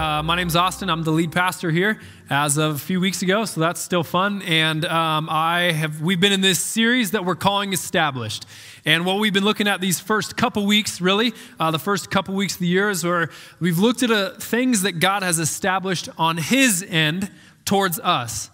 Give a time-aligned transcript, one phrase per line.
[0.00, 0.88] Uh, my name's Austin.
[0.88, 2.00] I'm the lead pastor here
[2.30, 4.40] as of a few weeks ago, so that's still fun.
[4.40, 8.46] And um, I have we've been in this series that we're calling Established.
[8.86, 12.34] And what we've been looking at these first couple weeks, really, uh, the first couple
[12.34, 13.28] weeks of the year, is where
[13.60, 17.30] we've looked at uh, things that God has established on His end
[17.66, 18.48] towards us.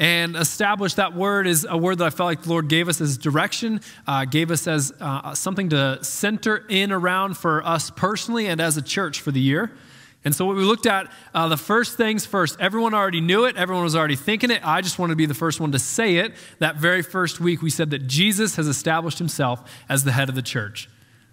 [0.00, 3.00] And establish that word is a word that I felt like the Lord gave us
[3.00, 8.48] as direction, uh, gave us as uh, something to center in around for us personally
[8.48, 9.70] and as a church for the year.
[10.24, 13.56] And so, what we looked at, uh, the first things first, everyone already knew it,
[13.56, 14.60] everyone was already thinking it.
[14.66, 16.34] I just wanted to be the first one to say it.
[16.58, 20.34] That very first week, we said that Jesus has established himself as the head of
[20.34, 20.88] the church.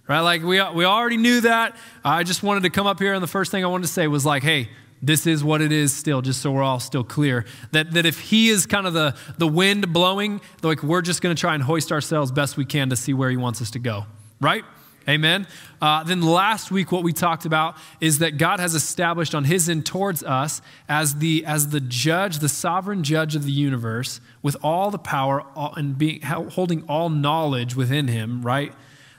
[0.07, 0.20] Right?
[0.20, 1.76] Like, we, we already knew that.
[2.03, 4.05] I just wanted to come up here, and the first thing I wanted to say
[4.05, 4.70] was, like, hey,
[5.02, 7.46] this is what it is still, just so we're all still clear.
[7.71, 11.35] That, that if he is kind of the, the wind blowing, like, we're just going
[11.35, 13.79] to try and hoist ourselves best we can to see where he wants us to
[13.79, 14.05] go.
[14.40, 14.63] Right?
[15.07, 15.45] Amen.
[15.79, 19.70] Uh, then last week, what we talked about is that God has established on His
[19.70, 24.57] end towards us as the as the judge, the sovereign judge of the universe, with
[24.63, 28.41] all the power and being holding all knowledge within Him.
[28.41, 28.73] Right.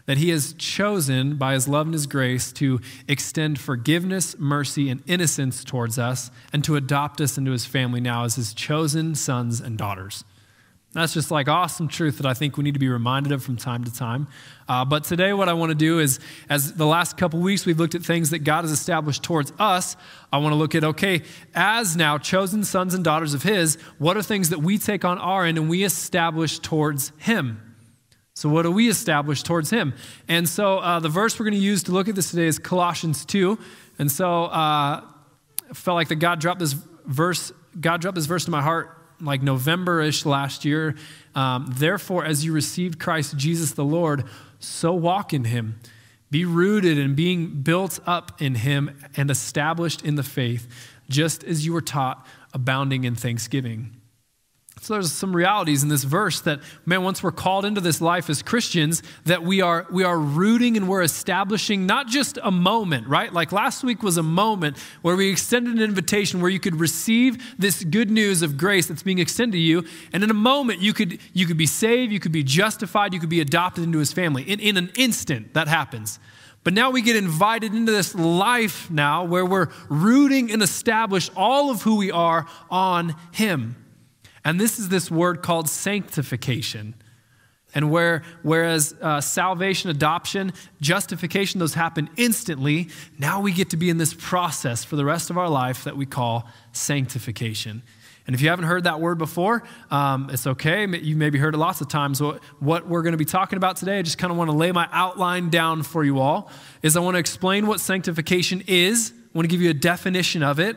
[0.06, 5.02] That He has chosen by His love and His grace to extend forgiveness, mercy, and
[5.06, 9.60] innocence towards us, and to adopt us into His family now as His chosen sons
[9.60, 10.24] and daughters.
[10.96, 13.58] That's just like awesome truth that I think we need to be reminded of from
[13.58, 14.28] time to time.
[14.66, 17.78] Uh, but today, what I want to do is, as the last couple weeks we've
[17.78, 19.94] looked at things that God has established towards us,
[20.32, 21.20] I want to look at, okay,
[21.54, 25.18] as now chosen sons and daughters of His, what are things that we take on
[25.18, 27.60] our end and we establish towards Him?
[28.32, 29.92] So, what do we establish towards Him?
[30.28, 32.58] And so, uh, the verse we're going to use to look at this today is
[32.58, 33.58] Colossians 2.
[33.98, 38.46] And so, uh, I felt like that God dropped this verse, God dropped this verse
[38.46, 40.96] in my heart like November ish last year.
[41.34, 44.24] Um, Therefore, as you received Christ Jesus the Lord,
[44.58, 45.80] so walk in him.
[46.30, 50.68] Be rooted and being built up in him and established in the faith,
[51.08, 53.95] just as you were taught, abounding in thanksgiving.
[54.86, 58.30] So there's some realities in this verse that, man, once we're called into this life
[58.30, 63.08] as Christians, that we are we are rooting and we're establishing not just a moment,
[63.08, 63.32] right?
[63.32, 67.56] Like last week was a moment where we extended an invitation where you could receive
[67.58, 70.92] this good news of grace that's being extended to you, and in a moment you
[70.92, 74.12] could you could be saved, you could be justified, you could be adopted into His
[74.12, 74.44] family.
[74.44, 76.20] In in an instant, that happens.
[76.62, 81.72] But now we get invited into this life now where we're rooting and establish all
[81.72, 83.74] of who we are on Him.
[84.46, 86.94] And this is this word called sanctification.
[87.74, 93.90] And where, whereas uh, salvation, adoption, justification, those happen instantly, now we get to be
[93.90, 97.82] in this process for the rest of our life that we call sanctification.
[98.28, 100.86] And if you haven't heard that word before, um, it's okay.
[100.86, 102.22] You maybe heard it lots of times.
[102.22, 104.56] What, what we're going to be talking about today, I just kind of want to
[104.56, 106.52] lay my outline down for you all,
[106.84, 109.12] is I want to explain what sanctification is.
[109.12, 110.76] I want to give you a definition of it.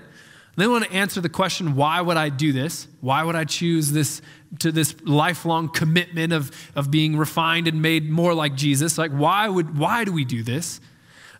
[0.57, 2.87] They want to answer the question, why would I do this?
[2.99, 4.21] Why would I choose this
[4.59, 8.97] to this lifelong commitment of, of being refined and made more like Jesus?
[8.97, 10.81] Like, why would why do we do this?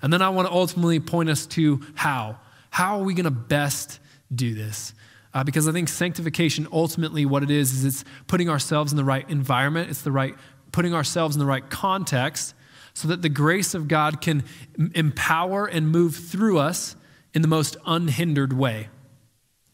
[0.01, 2.39] And then I want to ultimately point us to how.
[2.69, 3.99] How are we going to best
[4.33, 4.93] do this?
[5.33, 9.03] Uh, because I think sanctification ultimately what it is is it's putting ourselves in the
[9.03, 10.35] right environment, it's the right
[10.71, 12.53] putting ourselves in the right context
[12.93, 14.43] so that the grace of God can
[14.93, 16.95] empower and move through us
[17.33, 18.89] in the most unhindered way.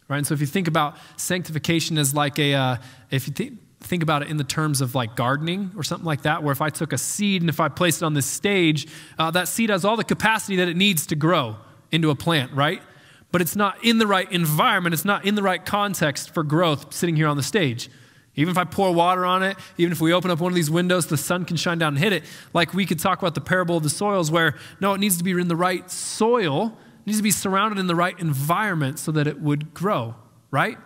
[0.07, 0.17] Right?
[0.17, 2.77] And so if you think about sanctification as like a, uh,
[3.09, 6.23] if you th- think about it in the terms of like gardening or something like
[6.23, 8.87] that, where if I took a seed and if I placed it on this stage,
[9.17, 11.57] uh, that seed has all the capacity that it needs to grow
[11.91, 12.81] into a plant, right?
[13.31, 16.93] But it's not in the right environment, it's not in the right context for growth
[16.93, 17.89] sitting here on the stage.
[18.35, 20.69] Even if I pour water on it, even if we open up one of these
[20.69, 22.23] windows, the sun can shine down and hit it.
[22.53, 25.23] Like we could talk about the parable of the soils, where no, it needs to
[25.23, 29.27] be in the right soil needs to be surrounded in the right environment so that
[29.27, 30.15] it would grow,
[30.51, 30.77] right?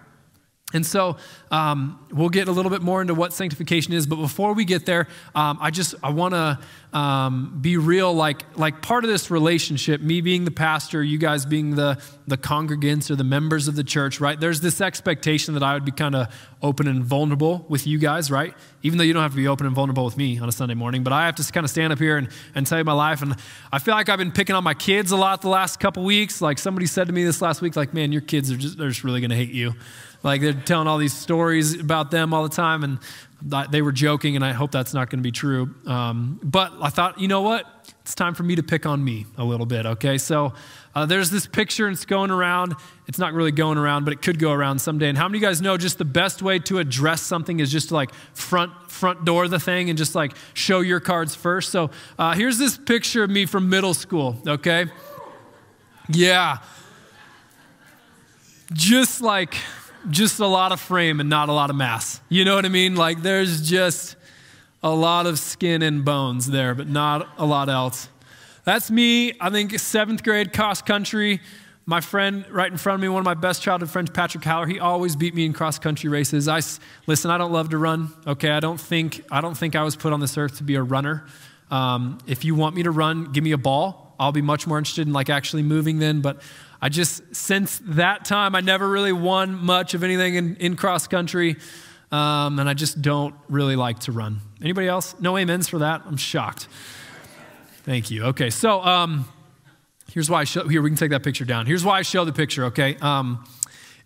[0.71, 1.17] And so
[1.49, 4.85] um, we'll get a little bit more into what sanctification is, but before we get
[4.85, 6.59] there, um, I just I want to
[6.93, 8.13] um, be real.
[8.13, 12.37] Like like part of this relationship, me being the pastor, you guys being the the
[12.37, 14.39] congregants or the members of the church, right?
[14.39, 16.27] There's this expectation that I would be kind of
[16.61, 18.53] open and vulnerable with you guys, right?
[18.83, 20.75] Even though you don't have to be open and vulnerable with me on a Sunday
[20.75, 22.93] morning, but I have to kind of stand up here and, and tell you my
[22.93, 23.23] life.
[23.23, 23.35] And
[23.71, 26.41] I feel like I've been picking on my kids a lot the last couple weeks.
[26.41, 28.89] Like somebody said to me this last week, like, man, your kids are just they're
[28.89, 29.73] just really gonna hate you.
[30.23, 32.99] Like they're telling all these stories about them all the time, and
[33.71, 35.73] they were joking, and I hope that's not going to be true.
[35.85, 37.65] Um, but I thought, you know what?
[38.09, 40.17] it's time for me to pick on me a little bit, okay?
[40.17, 40.53] So
[40.95, 42.73] uh, there's this picture and it's going around.
[43.07, 45.09] It's not really going around, but it could go around someday.
[45.09, 47.71] And how many of you guys know just the best way to address something is
[47.71, 51.69] just to like front, front door the thing and just like show your cards first?
[51.69, 54.87] So uh, here's this picture of me from middle school, okay?
[56.09, 56.57] Yeah.
[58.73, 59.53] Just like,
[60.09, 62.21] just a lot of frame and not a lot of mass.
[62.29, 62.95] You know what I mean?
[62.95, 64.15] Like there's just
[64.81, 68.09] a lot of skin and bones there, but not a lot else.
[68.63, 71.41] That's me, I think, seventh grade cross country.
[71.85, 74.67] My friend right in front of me, one of my best childhood friends, Patrick Haller,
[74.67, 76.47] he always beat me in cross country races.
[76.47, 76.61] I,
[77.07, 78.51] listen, I don't love to run, okay?
[78.51, 80.83] I don't think I, don't think I was put on this earth to be a
[80.83, 81.25] runner.
[81.71, 84.15] Um, if you want me to run, give me a ball.
[84.19, 86.21] I'll be much more interested in like actually moving then.
[86.21, 86.41] But
[86.81, 91.07] I just, since that time, I never really won much of anything in, in cross
[91.07, 91.57] country.
[92.11, 94.39] Um, and I just don't really like to run.
[94.61, 95.15] Anybody else?
[95.19, 96.01] No amens for that?
[96.05, 96.67] I'm shocked.
[97.83, 98.25] Thank you.
[98.25, 99.27] Okay, so um,
[100.11, 101.65] here's why I show, here, we can take that picture down.
[101.65, 102.95] Here's why I show the picture, okay?
[103.01, 103.45] Um,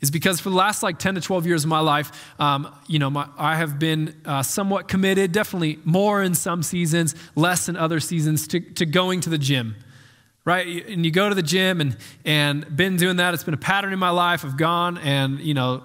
[0.01, 2.99] is because for the last like 10 to 12 years of my life, um, you
[2.99, 7.77] know, my, I have been uh, somewhat committed, definitely more in some seasons, less in
[7.77, 9.75] other seasons, to, to going to the gym
[10.45, 13.57] right and you go to the gym and and been doing that it's been a
[13.57, 15.83] pattern in my life i've gone and you know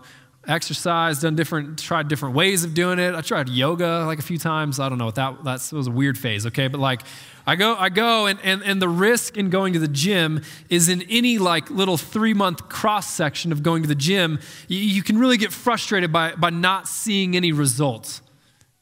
[0.48, 3.14] exercise, done different, tried different ways of doing it.
[3.14, 4.80] I tried yoga like a few times.
[4.80, 6.68] I don't know what that, that was a weird phase, okay?
[6.68, 7.02] But like,
[7.46, 10.88] I go, I go, and, and, and the risk in going to the gym is
[10.88, 15.02] in any like little three month cross section of going to the gym, you, you
[15.02, 18.22] can really get frustrated by, by not seeing any results.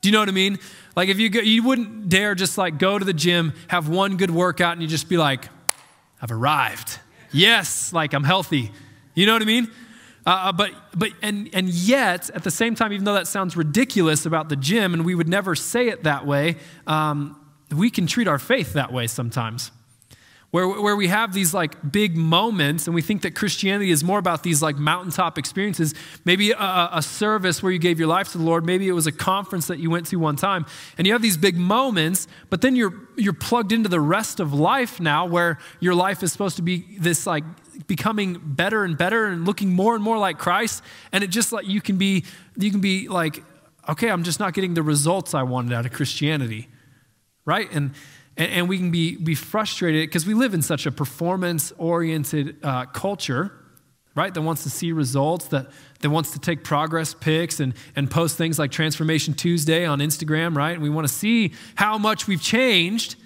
[0.00, 0.58] Do you know what I mean?
[0.94, 4.16] Like if you go, you wouldn't dare just like go to the gym, have one
[4.16, 5.48] good workout, and you just be like,
[6.20, 6.98] I've arrived.
[7.32, 8.72] Yes, like I'm healthy.
[9.14, 9.70] You know what I mean?
[10.26, 13.56] Uh, uh, but, but and, and yet, at the same time, even though that sounds
[13.56, 17.40] ridiculous about the gym, and we would never say it that way, um,
[17.74, 19.70] we can treat our faith that way sometimes.
[20.52, 24.18] Where, where we have these like big moments and we think that Christianity is more
[24.18, 25.92] about these like mountaintop experiences.
[26.24, 28.64] Maybe a, a service where you gave your life to the Lord.
[28.64, 30.64] Maybe it was a conference that you went to one time.
[30.96, 34.54] And you have these big moments, but then you're, you're plugged into the rest of
[34.54, 37.44] life now where your life is supposed to be this like
[37.86, 40.82] becoming better and better and looking more and more like Christ.
[41.12, 42.24] And it just like you can be,
[42.56, 43.42] you can be like,
[43.88, 46.68] okay, I'm just not getting the results I wanted out of Christianity.
[47.44, 47.70] Right?
[47.72, 47.92] And
[48.36, 52.56] and, and we can be, be frustrated because we live in such a performance oriented
[52.62, 53.52] uh, culture,
[54.14, 54.32] right?
[54.32, 55.68] That wants to see results, that,
[56.00, 60.56] that wants to take progress pics and, and post things like Transformation Tuesday on Instagram,
[60.56, 60.72] right?
[60.72, 63.16] And we want to see how much we've changed.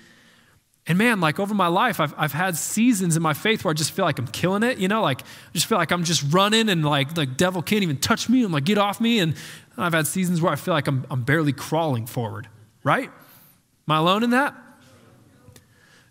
[0.86, 3.74] And man, like over my life, I've, I've had seasons in my faith where I
[3.74, 6.32] just feel like I'm killing it, you know, like I just feel like I'm just
[6.32, 8.42] running and like the devil can't even touch me.
[8.42, 9.20] I'm like, get off me.
[9.20, 9.34] And
[9.76, 12.48] I've had seasons where I feel like I'm, I'm barely crawling forward,
[12.82, 13.08] right?
[13.08, 14.54] Am I alone in that?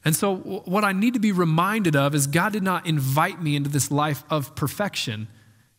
[0.05, 3.55] And so, what I need to be reminded of is God did not invite me
[3.55, 5.27] into this life of perfection.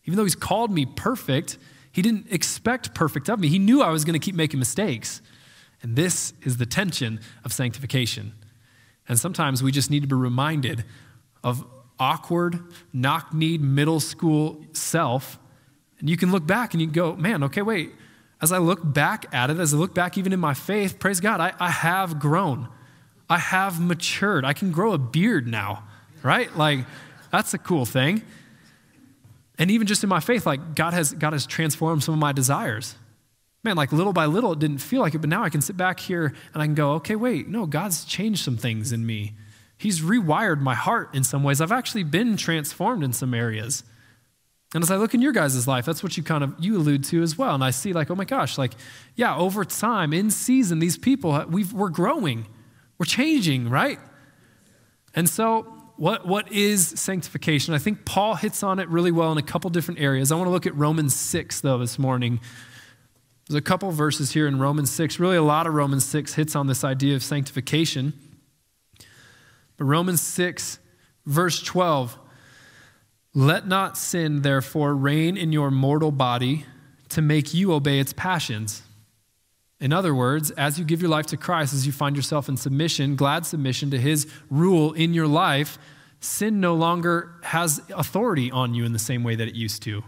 [0.04, 1.56] Even though He's called me perfect,
[1.90, 3.48] He didn't expect perfect of me.
[3.48, 5.22] He knew I was going to keep making mistakes.
[5.82, 8.32] And this is the tension of sanctification.
[9.08, 10.84] And sometimes we just need to be reminded
[11.42, 11.64] of
[11.98, 12.60] awkward,
[12.92, 15.38] knock kneed middle school self.
[15.98, 17.92] And you can look back and you go, man, okay, wait.
[18.42, 21.20] As I look back at it, as I look back even in my faith, praise
[21.20, 22.68] God, I, I have grown.
[23.30, 24.44] I have matured.
[24.44, 25.84] I can grow a beard now,
[26.22, 26.54] right?
[26.56, 26.80] Like,
[27.30, 28.22] that's a cool thing.
[29.56, 32.32] And even just in my faith, like, God has, God has transformed some of my
[32.32, 32.96] desires.
[33.62, 35.76] Man, like little by little, it didn't feel like it, but now I can sit
[35.76, 39.34] back here and I can go, okay, wait, no, God's changed some things in me.
[39.76, 41.60] He's rewired my heart in some ways.
[41.60, 43.84] I've actually been transformed in some areas.
[44.74, 47.04] And as I look in your guys' life, that's what you kind of you allude
[47.04, 47.54] to as well.
[47.54, 48.72] And I see like, oh my gosh, like,
[49.14, 52.46] yeah, over time, in season, these people, we we're growing.
[53.00, 53.98] We're changing, right?
[55.14, 55.62] And so,
[55.96, 57.72] what, what is sanctification?
[57.72, 60.30] I think Paul hits on it really well in a couple different areas.
[60.30, 62.40] I want to look at Romans 6, though, this morning.
[63.48, 65.18] There's a couple verses here in Romans 6.
[65.18, 68.12] Really, a lot of Romans 6 hits on this idea of sanctification.
[69.78, 70.78] But Romans 6,
[71.24, 72.18] verse 12
[73.32, 76.66] Let not sin, therefore, reign in your mortal body
[77.08, 78.82] to make you obey its passions.
[79.80, 82.56] In other words, as you give your life to Christ, as you find yourself in
[82.56, 85.78] submission, glad submission to his rule in your life,
[86.20, 90.04] sin no longer has authority on you in the same way that it used to.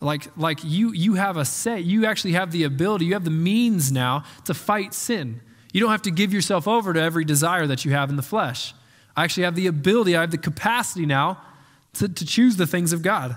[0.00, 3.30] Like, like you, you have a say, you actually have the ability, you have the
[3.30, 5.40] means now to fight sin.
[5.72, 8.22] You don't have to give yourself over to every desire that you have in the
[8.22, 8.74] flesh.
[9.16, 11.40] I actually have the ability, I have the capacity now
[11.94, 13.36] to, to choose the things of God.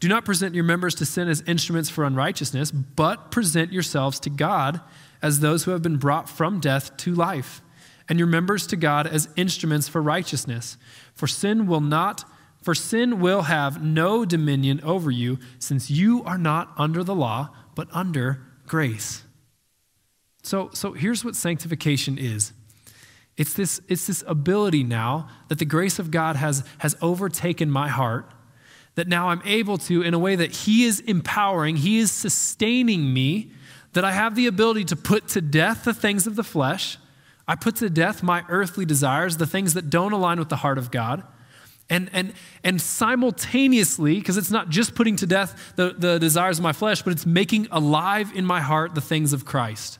[0.00, 4.30] Do not present your members to sin as instruments for unrighteousness, but present yourselves to
[4.30, 4.80] God
[5.22, 7.60] as those who have been brought from death to life,
[8.08, 10.78] and your members to God as instruments for righteousness.
[11.14, 12.24] For sin will not
[12.62, 17.50] for sin will have no dominion over you, since you are not under the law,
[17.74, 19.24] but under grace.
[20.42, 22.52] So, so here's what sanctification is.
[23.36, 27.88] It's this, it's this ability now that the grace of God has, has overtaken my
[27.88, 28.30] heart,
[28.94, 33.12] that now I'm able to, in a way that He is empowering, He is sustaining
[33.12, 33.50] me,
[33.92, 36.98] that I have the ability to put to death the things of the flesh.
[37.48, 40.78] I put to death my earthly desires, the things that don't align with the heart
[40.78, 41.24] of God.
[41.88, 46.62] And, and, and simultaneously, because it's not just putting to death the, the desires of
[46.62, 49.98] my flesh, but it's making alive in my heart the things of Christ.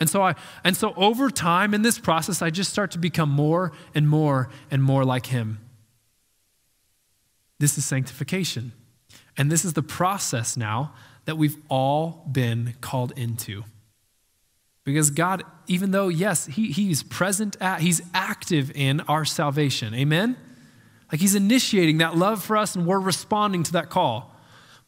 [0.00, 0.34] And so, I,
[0.64, 4.50] and so over time in this process, I just start to become more and more
[4.70, 5.60] and more like Him.
[7.58, 8.72] This is sanctification.
[9.36, 10.92] And this is the process now
[11.24, 13.64] that we've all been called into.
[14.84, 19.94] Because God, even though, yes, he, He's present at, He's active in our salvation.
[19.94, 20.36] Amen?
[21.12, 24.34] Like He's initiating that love for us and we're responding to that call.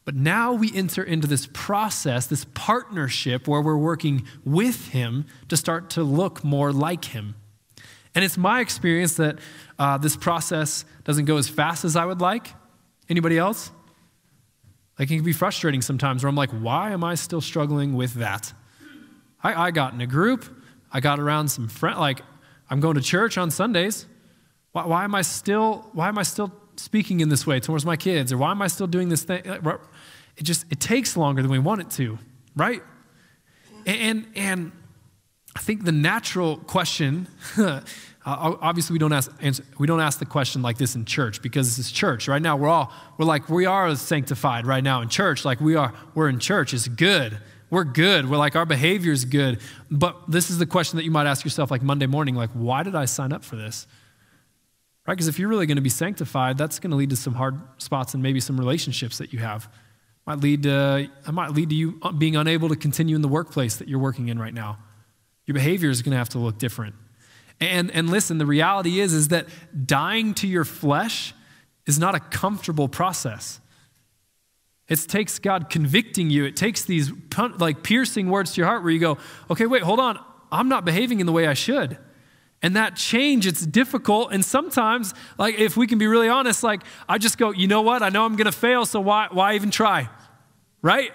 [0.03, 5.55] But now we enter into this process, this partnership where we're working with Him to
[5.55, 7.35] start to look more like Him.
[8.15, 9.37] And it's my experience that
[9.77, 12.47] uh, this process doesn't go as fast as I would like.
[13.11, 13.71] Anybody else?
[14.97, 18.13] Like it can be frustrating sometimes where I'm like, why am I still struggling with
[18.13, 18.53] that?
[19.43, 20.45] I, I got in a group.
[20.93, 21.99] I got around some friends.
[21.99, 22.21] Like,
[22.69, 24.05] I'm going to church on Sundays.
[24.71, 27.97] Why, why, am I still, why am I still speaking in this way towards my
[27.97, 28.31] kids?
[28.31, 29.41] Or why am I still doing this thing?
[29.45, 32.17] It just, it takes longer than we want it to,
[32.55, 32.81] right?
[33.85, 34.71] And, and
[35.53, 37.27] I think the natural question,
[38.23, 39.31] Uh, obviously we don't ask,
[39.79, 42.27] we don't ask the question like this in church because this is church.
[42.27, 45.43] Right now we're all, we're like, we are sanctified right now in church.
[45.43, 46.73] Like we are, we're in church.
[46.73, 47.39] It's good
[47.71, 48.29] we're good.
[48.29, 49.59] We're like, our behavior is good.
[49.89, 52.83] But this is the question that you might ask yourself like Monday morning, like, why
[52.83, 53.87] did I sign up for this?
[55.07, 55.13] Right?
[55.13, 57.59] Because if you're really going to be sanctified, that's going to lead to some hard
[57.77, 59.71] spots and maybe some relationships that you have.
[60.27, 63.77] Might lead to, it might lead to you being unable to continue in the workplace
[63.77, 64.77] that you're working in right now.
[65.45, 66.93] Your behavior is going to have to look different.
[67.61, 69.47] And, and listen, the reality is, is that
[69.85, 71.33] dying to your flesh
[71.85, 73.61] is not a comfortable process.
[74.87, 76.43] It takes God convicting you.
[76.43, 79.17] It takes these like piercing words to your heart where you go,
[79.49, 80.19] okay, wait, hold on.
[80.51, 81.97] I'm not behaving in the way I should.
[82.63, 84.33] And that change, it's difficult.
[84.33, 87.81] And sometimes, like, if we can be really honest, like, I just go, you know
[87.81, 88.03] what?
[88.03, 90.09] I know I'm to fail, so why, why even try?
[90.81, 91.11] Right?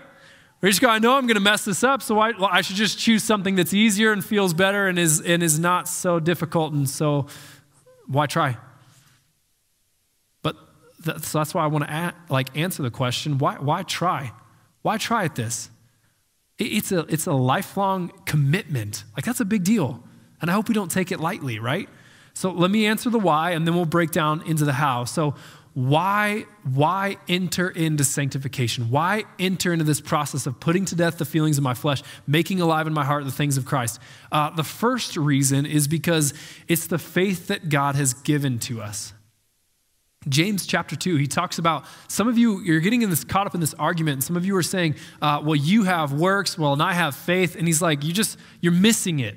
[0.63, 2.63] We just go, I know I'm going to mess this up, so why, well, I
[2.63, 6.19] should just choose something that's easier and feels better and is, and is not so
[6.19, 6.73] difficult.
[6.73, 7.27] And so,
[8.07, 8.57] why try?
[10.43, 10.57] But
[11.05, 14.33] that's, that's why I want to like answer the question why, why try?
[14.83, 15.69] Why try at this?
[16.59, 19.05] It, it's, a, it's a lifelong commitment.
[19.15, 20.03] Like, that's a big deal.
[20.41, 21.89] And I hope we don't take it lightly, right?
[22.33, 25.05] So let me answer the why, and then we'll break down into the how.
[25.05, 25.35] So,
[25.77, 28.89] why, why enter into sanctification?
[28.89, 32.63] Why enter into this process of putting to death the feelings of my flesh, making
[32.63, 34.01] alive in my heart the things of Christ?
[34.33, 36.33] Uh, the first reason is because
[36.67, 39.13] it's the faith that God has given to us.
[40.27, 43.55] James chapter 2, he talks about some of you, you're getting in this caught up
[43.55, 44.15] in this argument.
[44.15, 47.15] And some of you are saying, uh, well, you have works, well, and I have
[47.15, 47.55] faith.
[47.55, 49.37] And he's like, you just, you're missing it.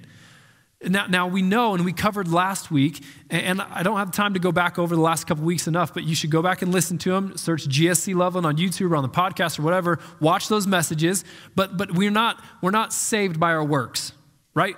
[0.82, 4.40] Now, now we know, and we covered last week, and I don't have time to
[4.40, 6.98] go back over the last couple weeks enough, but you should go back and listen
[7.00, 7.36] to them.
[7.36, 10.00] Search GSC Loveland on YouTube or on the podcast or whatever.
[10.22, 11.26] Watch those messages.
[11.54, 14.14] But but we're not we're not saved by our works,
[14.54, 14.78] right?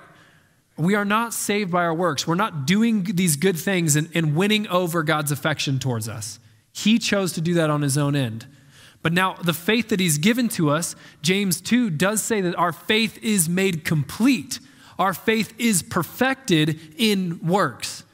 [0.76, 2.26] We are not saved by our works.
[2.26, 6.40] We're not doing these good things and, and winning over God's affection towards us.
[6.72, 8.46] He chose to do that on his own end.
[9.02, 12.72] But now, the faith that he's given to us, James 2 does say that our
[12.72, 14.58] faith is made complete.
[15.02, 18.04] Our faith is perfected in works.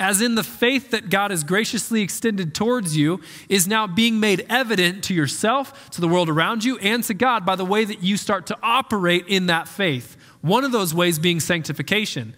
[0.00, 4.44] As in, the faith that God has graciously extended towards you is now being made
[4.48, 8.02] evident to yourself, to the world around you, and to God by the way that
[8.02, 10.16] you start to operate in that faith.
[10.40, 12.34] One of those ways being sanctification.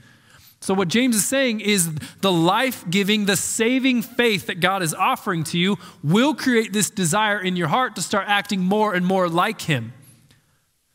[0.61, 4.93] So, what James is saying is the life giving, the saving faith that God is
[4.93, 9.07] offering to you will create this desire in your heart to start acting more and
[9.07, 9.95] more like Him.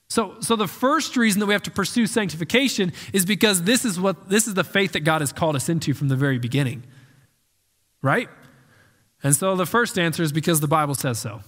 [0.09, 3.99] So, so the first reason that we have to pursue sanctification is because this is
[3.99, 6.83] what this is the faith that God has called us into from the very beginning.
[8.01, 8.29] Right?
[9.21, 11.41] And so the first answer is because the Bible says so.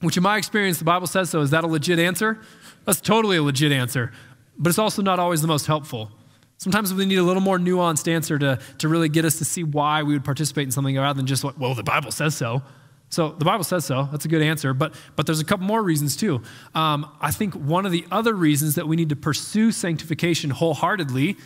[0.00, 1.40] Which in my experience, the Bible says so.
[1.40, 2.40] Is that a legit answer?
[2.84, 4.12] That's totally a legit answer
[4.58, 6.10] but it's also not always the most helpful.
[6.58, 9.62] Sometimes we need a little more nuanced answer to, to really get us to see
[9.62, 12.62] why we would participate in something rather than just like, well, the Bible says so.
[13.08, 14.08] So the Bible says so.
[14.10, 14.74] That's a good answer.
[14.74, 16.42] But, but there's a couple more reasons too.
[16.74, 21.36] Um, I think one of the other reasons that we need to pursue sanctification wholeheartedly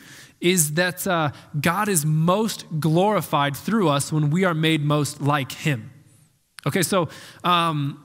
[0.40, 5.52] is that uh, God is most glorified through us when we are made most like
[5.52, 5.90] Him.
[6.66, 7.08] Okay, so
[7.44, 8.02] um,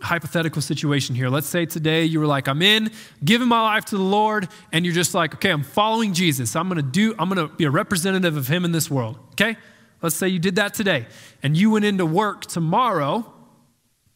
[0.00, 1.28] hypothetical situation here.
[1.28, 2.90] Let's say today you were like, I'm in,
[3.24, 6.54] giving my life to the Lord, and you're just like, okay, I'm following Jesus.
[6.54, 9.18] I'm gonna do, I'm gonna be a representative of Him in this world.
[9.32, 9.56] Okay?
[10.02, 11.06] Let's say you did that today,
[11.42, 13.32] and you went into work tomorrow,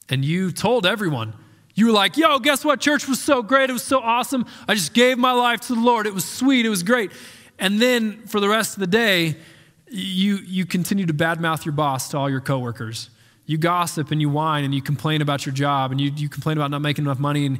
[0.08, 1.34] and you told everyone,
[1.74, 2.80] you were like, yo, guess what?
[2.80, 3.68] Church was so great.
[3.68, 4.46] It was so awesome.
[4.66, 6.06] I just gave my life to the Lord.
[6.06, 6.64] It was sweet.
[6.64, 7.12] It was great.
[7.58, 9.36] And then for the rest of the day,
[9.88, 13.10] you, you continue to badmouth your boss to all your coworkers.
[13.44, 16.56] You gossip and you whine and you complain about your job and you, you complain
[16.56, 17.44] about not making enough money.
[17.44, 17.58] And,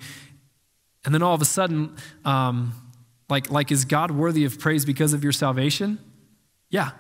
[1.04, 2.73] and then all of a sudden, um,
[3.28, 5.99] like, like, is God worthy of praise because of your salvation?
[6.71, 6.92] Yeah,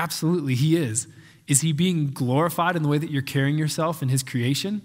[0.00, 1.06] absolutely, He is.
[1.46, 4.82] Is He being glorified in the way that you're carrying yourself in His creation?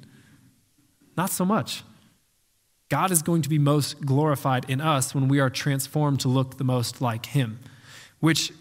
[1.15, 1.83] Not so much.
[2.89, 6.57] God is going to be most glorified in us when we are transformed to look
[6.57, 7.59] the most like Him,
[8.19, 8.51] which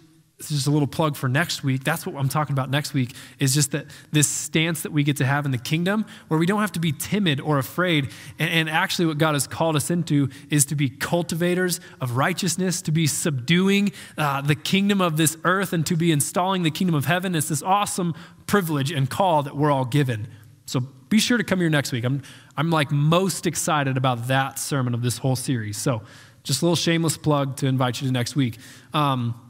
[0.40, 1.84] is just a little plug for next week.
[1.84, 5.16] That's what I'm talking about next week, is just that this stance that we get
[5.18, 8.10] to have in the kingdom where we don't have to be timid or afraid.
[8.38, 12.82] And, and actually, what God has called us into is to be cultivators of righteousness,
[12.82, 16.94] to be subduing uh, the kingdom of this earth, and to be installing the kingdom
[16.94, 17.34] of heaven.
[17.34, 18.14] It's this awesome
[18.46, 20.28] privilege and call that we're all given.
[20.66, 22.04] So be sure to come here next week.
[22.04, 22.22] I'm,
[22.56, 25.76] I'm like most excited about that sermon of this whole series.
[25.76, 26.02] So
[26.42, 28.58] just a little shameless plug to invite you to next week.
[28.92, 29.40] Um,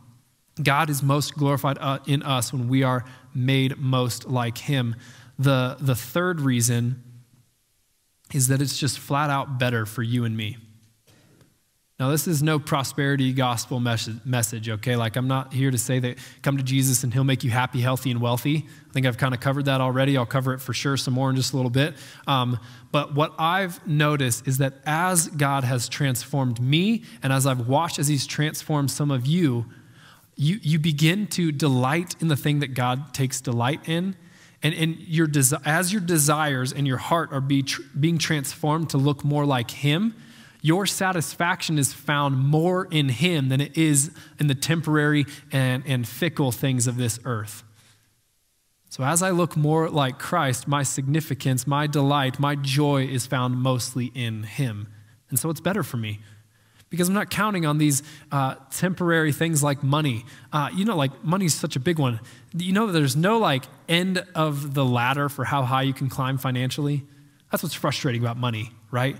[0.63, 4.95] God is most glorified uh, in us when we are made most like Him.
[5.39, 7.03] The, the third reason
[8.33, 10.57] is that it's just flat out better for you and me.
[12.01, 14.97] Now, this is no prosperity gospel message, okay?
[14.97, 17.81] Like, I'm not here to say that come to Jesus and he'll make you happy,
[17.81, 18.67] healthy, and wealthy.
[18.89, 20.17] I think I've kind of covered that already.
[20.17, 21.95] I'll cover it for sure some more in just a little bit.
[22.27, 22.59] Um,
[22.91, 28.01] but what I've noticed is that as God has transformed me and as I've watched
[28.01, 29.67] as he's transformed some of you,
[30.37, 34.17] you, you begin to delight in the thing that God takes delight in.
[34.63, 38.91] And, and your desi- as your desires and your heart are be tr- being transformed
[38.91, 40.15] to look more like Him,
[40.63, 46.09] your satisfaction is found more in Him than it is in the temporary and, and
[46.09, 47.63] fickle things of this earth.
[48.89, 53.59] So, as I look more like Christ, my significance, my delight, my joy is found
[53.59, 54.89] mostly in Him.
[55.29, 56.21] And so it's better for me
[56.95, 58.03] because I'm not counting on these
[58.33, 60.25] uh, temporary things like money.
[60.53, 62.21] Uh, you know, like money is such a big one.
[62.57, 66.39] You know, there's no like end of the ladder for how high you can climb
[66.39, 67.05] financially.
[67.51, 69.17] That's what's frustrating about money, right?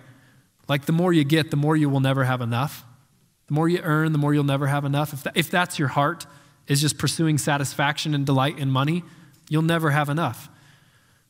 [0.69, 2.85] Like the more you get, the more you will never have enough.
[3.47, 5.13] The more you earn, the more you'll never have enough.
[5.13, 6.27] If, that, if that's your heart,
[6.67, 9.03] is just pursuing satisfaction and delight in money,
[9.49, 10.49] you'll never have enough.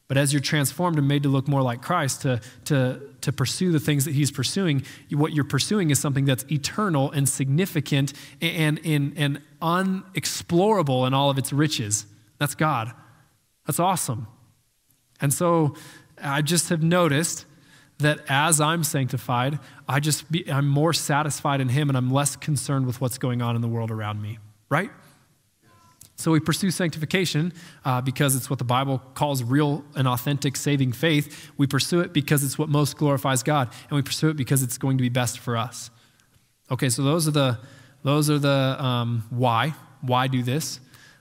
[0.07, 3.73] But as you're transformed and made to look more like Christ, to, to, to pursue
[3.73, 8.13] the things that He's pursuing, what you're pursuing is something that's eternal and significant
[8.43, 12.07] and, and, and unexplorable in all of its riches.
[12.39, 12.93] That's God.
[13.67, 14.27] That's awesome.
[15.21, 15.75] And so
[16.23, 17.47] I just have noticed
[17.99, 22.37] that as I'm sanctified, I just be, I'm more satisfied in Him and I'm less
[22.37, 24.39] concerned with what's going on in the world around me,
[24.69, 24.91] right?
[26.17, 27.53] So we pursue sanctification
[27.85, 31.51] uh, because it's what the Bible calls real and authentic saving faith.
[31.57, 34.79] We pursue it because it's what most glorifies God, and we pursue it because it's
[34.79, 35.91] going to be best for us.
[36.71, 37.59] Okay, so those are the
[38.05, 39.75] those are the um, why.
[40.03, 40.81] Why do this?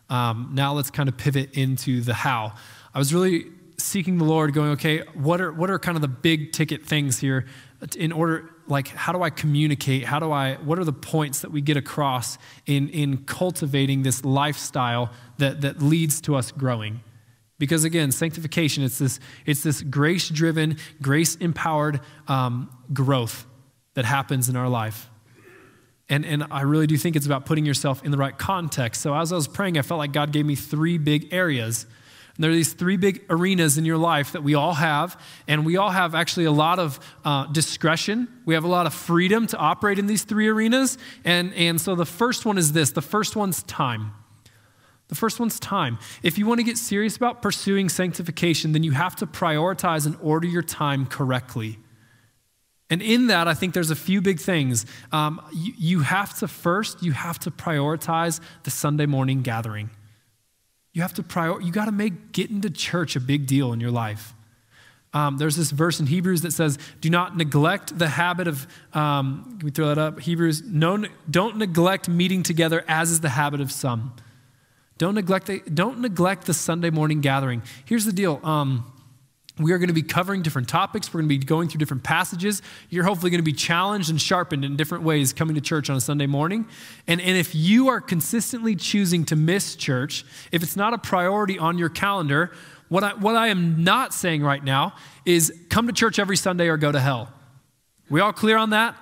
[0.10, 2.53] Um, now let's kind of pivot into the how.
[2.93, 3.45] I was really
[3.77, 7.19] seeking the Lord, going, okay, what are, what are kind of the big ticket things
[7.19, 7.45] here
[7.97, 10.06] in order, like, how do I communicate?
[10.06, 14.23] How do I, what are the points that we get across in, in cultivating this
[14.23, 17.02] lifestyle that, that leads to us growing?
[17.60, 23.45] Because again, sanctification, it's this, it's this grace driven, grace empowered um, growth
[23.93, 25.10] that happens in our life.
[26.10, 29.02] And, and I really do think it's about putting yourself in the right context.
[29.02, 31.86] So as I was praying, I felt like God gave me three big areas
[32.36, 35.65] and there are these three big arenas in your life that we all have, and
[35.65, 38.28] we all have actually a lot of uh, discretion.
[38.46, 40.98] We have a lot of freedom to operate in these three arenas.
[41.24, 44.13] And, and so the first one is this the first one's time.
[45.10, 46.00] The first one's time.
[46.24, 50.15] If you want to get serious about pursuing sanctification, then you have to prioritize and
[50.19, 51.78] order your time correctly.
[52.89, 54.88] And in that, I think there's a few big things.
[55.12, 59.91] Um, you, you have to first, you have to prioritize the Sunday morning gathering.
[60.93, 63.79] You have to prior, you got to make getting to church a big deal in
[63.79, 64.34] your life.
[65.12, 69.58] Um, there's this verse in Hebrews that says, "Do not neglect the habit of." Um,
[69.58, 70.19] can we throw that up?
[70.19, 74.13] Hebrews, no, don't neglect meeting together, as is the habit of some.
[74.97, 77.62] Don't neglect the, don't neglect the Sunday morning gathering.
[77.86, 78.39] Here's the deal.
[78.43, 78.91] Um,
[79.60, 81.13] We are going to be covering different topics.
[81.13, 82.63] We're going to be going through different passages.
[82.89, 85.96] You're hopefully going to be challenged and sharpened in different ways coming to church on
[85.96, 86.66] a Sunday morning.
[87.06, 91.60] And, and if you are consistently choosing to miss church, if it's not a priority
[91.60, 92.52] on your calendar,
[92.89, 96.68] what I, what I am not saying right now is come to church every Sunday
[96.68, 97.32] or go to hell.
[98.10, 98.96] We all clear on that?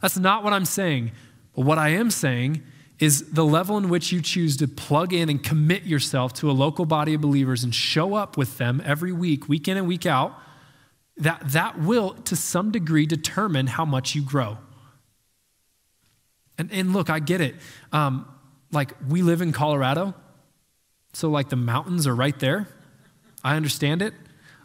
[0.00, 1.10] That's not what I'm saying.
[1.56, 2.62] But what I am saying
[2.98, 6.52] is the level in which you choose to plug in and commit yourself to a
[6.52, 10.06] local body of believers and show up with them every week, week in and week
[10.06, 10.34] out,
[11.18, 14.58] that, that will, to some degree, determine how much you grow.
[16.58, 17.56] And, and look, I get it.
[17.92, 18.26] Um,
[18.72, 20.14] like, we live in Colorado,
[21.12, 22.68] so like the mountains are right there.
[23.44, 24.14] I understand it.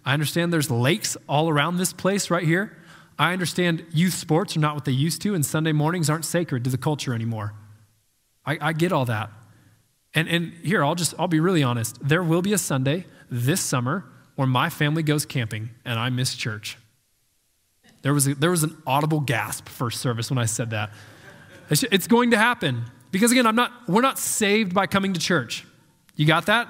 [0.05, 2.77] I understand there's lakes all around this place right here.
[3.19, 6.63] I understand youth sports are not what they used to, and Sunday mornings aren't sacred
[6.63, 7.53] to the culture anymore.
[8.45, 9.29] I, I get all that.
[10.13, 11.97] And, and here, I'll just, I'll be really honest.
[12.05, 16.35] There will be a Sunday this summer where my family goes camping and I miss
[16.35, 16.77] church.
[18.01, 20.91] There was, a, there was an audible gasp first service when I said that.
[21.69, 22.85] It's, it's going to happen.
[23.11, 25.65] Because again, I'm not, we're not saved by coming to church.
[26.15, 26.67] You got that?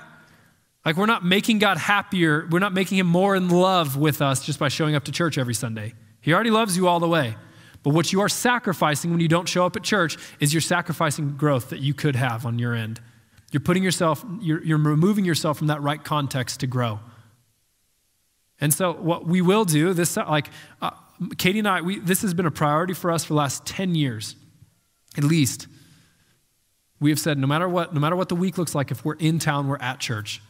[0.86, 2.48] Like, we're not making God happier.
[2.50, 5.38] We're not making him more in love with us just by showing up to church
[5.38, 5.94] every Sunday.
[6.22, 7.36] He already loves you all the way.
[7.84, 11.36] But what you are sacrificing when you don't show up at church is you're sacrificing
[11.36, 13.02] growth that you could have on your end.
[13.52, 17.00] You're putting yourself, you're, you're removing yourself from that right context to grow.
[18.60, 20.48] And so, what we will do, this, like,
[20.82, 20.92] uh,
[21.38, 23.96] Katie and I, we, this has been a priority for us for the last 10
[23.96, 24.36] years,
[25.18, 25.68] at least.
[27.00, 29.16] We have said no matter what, no matter what the week looks like, if we're
[29.16, 30.42] in town, we're at church.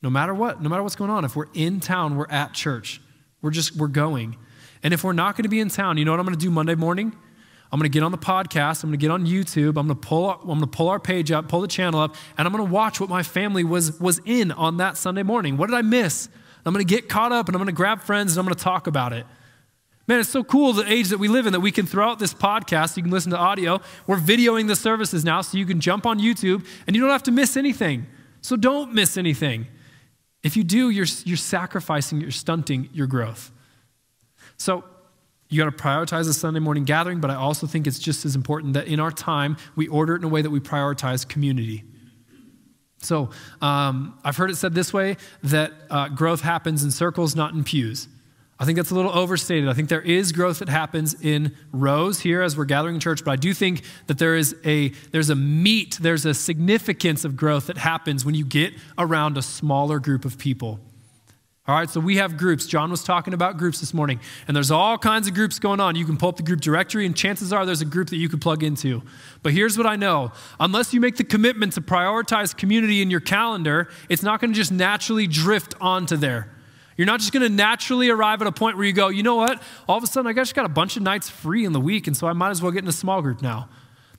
[0.00, 3.00] No matter what, no matter what's going on, if we're in town, we're at church.
[3.42, 4.36] We're just, we're going.
[4.82, 6.44] And if we're not going to be in town, you know what I'm going to
[6.44, 7.14] do Monday morning?
[7.70, 8.84] I'm going to get on the podcast.
[8.84, 9.68] I'm going to get on YouTube.
[9.68, 10.30] I'm going to pull.
[10.30, 12.70] I'm going to pull our page up, pull the channel up, and I'm going to
[12.70, 15.56] watch what my family was was in on that Sunday morning.
[15.56, 16.28] What did I miss?
[16.66, 18.56] I'm going to get caught up, and I'm going to grab friends, and I'm going
[18.56, 19.26] to talk about it.
[20.06, 22.18] Man, it's so cool the age that we live in that we can throw out
[22.18, 22.96] this podcast.
[22.96, 23.80] You can listen to audio.
[24.06, 27.22] We're videoing the services now, so you can jump on YouTube, and you don't have
[27.24, 28.06] to miss anything.
[28.40, 29.68] So don't miss anything.
[30.42, 33.51] If you do, you're, you're sacrificing, you're stunting your growth.
[34.62, 34.84] So
[35.48, 38.36] you got to prioritize the Sunday morning gathering, but I also think it's just as
[38.36, 41.82] important that in our time, we order it in a way that we prioritize community.
[42.98, 47.52] So um, I've heard it said this way that uh, growth happens in circles, not
[47.54, 48.06] in pews.
[48.60, 49.68] I think that's a little overstated.
[49.68, 53.24] I think there is growth that happens in rows here as we're gathering in church,
[53.24, 57.36] but I do think that there is a there's a meat, there's a significance of
[57.36, 60.78] growth that happens when you get around a smaller group of people.
[61.68, 62.66] All right, so we have groups.
[62.66, 65.94] John was talking about groups this morning, and there's all kinds of groups going on.
[65.94, 68.28] You can pull up the group directory, and chances are there's a group that you
[68.28, 69.00] could plug into.
[69.44, 73.20] But here's what I know unless you make the commitment to prioritize community in your
[73.20, 76.52] calendar, it's not going to just naturally drift onto there.
[76.96, 79.36] You're not just going to naturally arrive at a point where you go, you know
[79.36, 79.62] what?
[79.88, 82.08] All of a sudden, I just got a bunch of nights free in the week,
[82.08, 83.68] and so I might as well get in a small group now.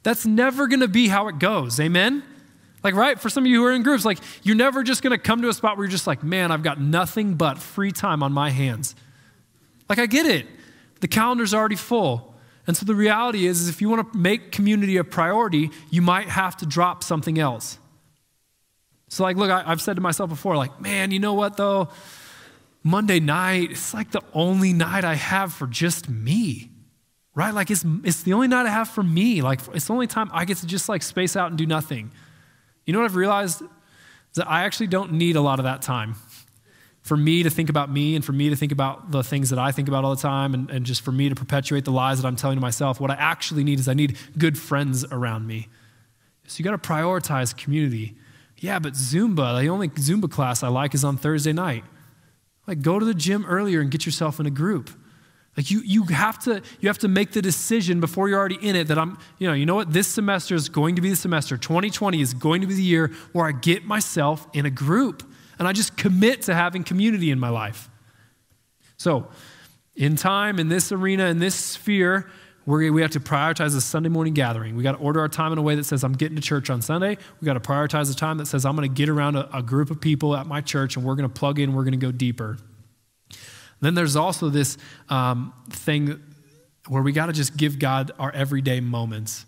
[0.02, 1.78] That's never going to be how it goes.
[1.78, 2.24] Amen?
[2.84, 3.20] Like, right?
[3.20, 5.50] For some of you who are in groups, like, you're never just to come to
[5.50, 8.50] a spot where you're just like, man, I've got nothing but free time on my
[8.50, 8.96] hands.
[9.88, 10.46] Like, I get it.
[11.00, 12.36] The calendar's already full.
[12.68, 16.02] And so the reality is, is if you want to make community a priority, you
[16.02, 17.78] might have to drop something else.
[19.08, 21.90] So, like, look, I, have said to myself before, like, man, you know what, though?
[22.84, 26.70] Monday night, it's like the only night I have for just me
[27.36, 27.54] right?
[27.54, 29.42] Like it's, it's the only night I have for me.
[29.42, 32.12] Like it's the only time I get to just like space out and do nothing.
[32.86, 33.62] You know what I've realized?
[33.62, 36.16] Is that I actually don't need a lot of that time.
[37.02, 39.60] For me to think about me and for me to think about the things that
[39.60, 42.22] I think about all the time and, and just for me to perpetuate the lies
[42.22, 45.46] that I'm telling to myself, what I actually need is I need good friends around
[45.46, 45.68] me.
[46.48, 48.16] So you got to prioritize community.
[48.58, 51.84] Yeah, but Zumba, the only Zumba class I like is on Thursday night.
[52.66, 54.90] Like, go to the gym earlier and get yourself in a group.
[55.56, 58.76] Like you, you have to you have to make the decision before you're already in
[58.76, 59.94] it that I'm, you know, you know what?
[59.94, 61.58] This semester is going to be the semester.
[61.58, 65.24] 2020 is going to be the year where I get myself in a group
[65.60, 67.90] and I just commit to having community in my life.
[68.98, 69.28] So,
[69.96, 72.30] in time, in this arena, in this sphere,
[72.66, 74.76] we we have to prioritize a Sunday morning gathering.
[74.76, 76.72] We got to order our time in a way that says, I'm getting to church
[76.72, 77.18] on Sunday.
[77.40, 79.62] We got to prioritize a time that says, I'm going to get around a, a
[79.62, 81.98] group of people at my church and we're going to plug in, we're going to
[81.98, 82.58] go deeper.
[83.84, 84.78] Then there's also this
[85.10, 86.22] um, thing
[86.88, 89.46] where we got to just give God our everyday moments.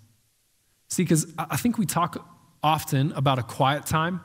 [0.90, 2.26] See, because I think we talk
[2.64, 4.22] often about a quiet time.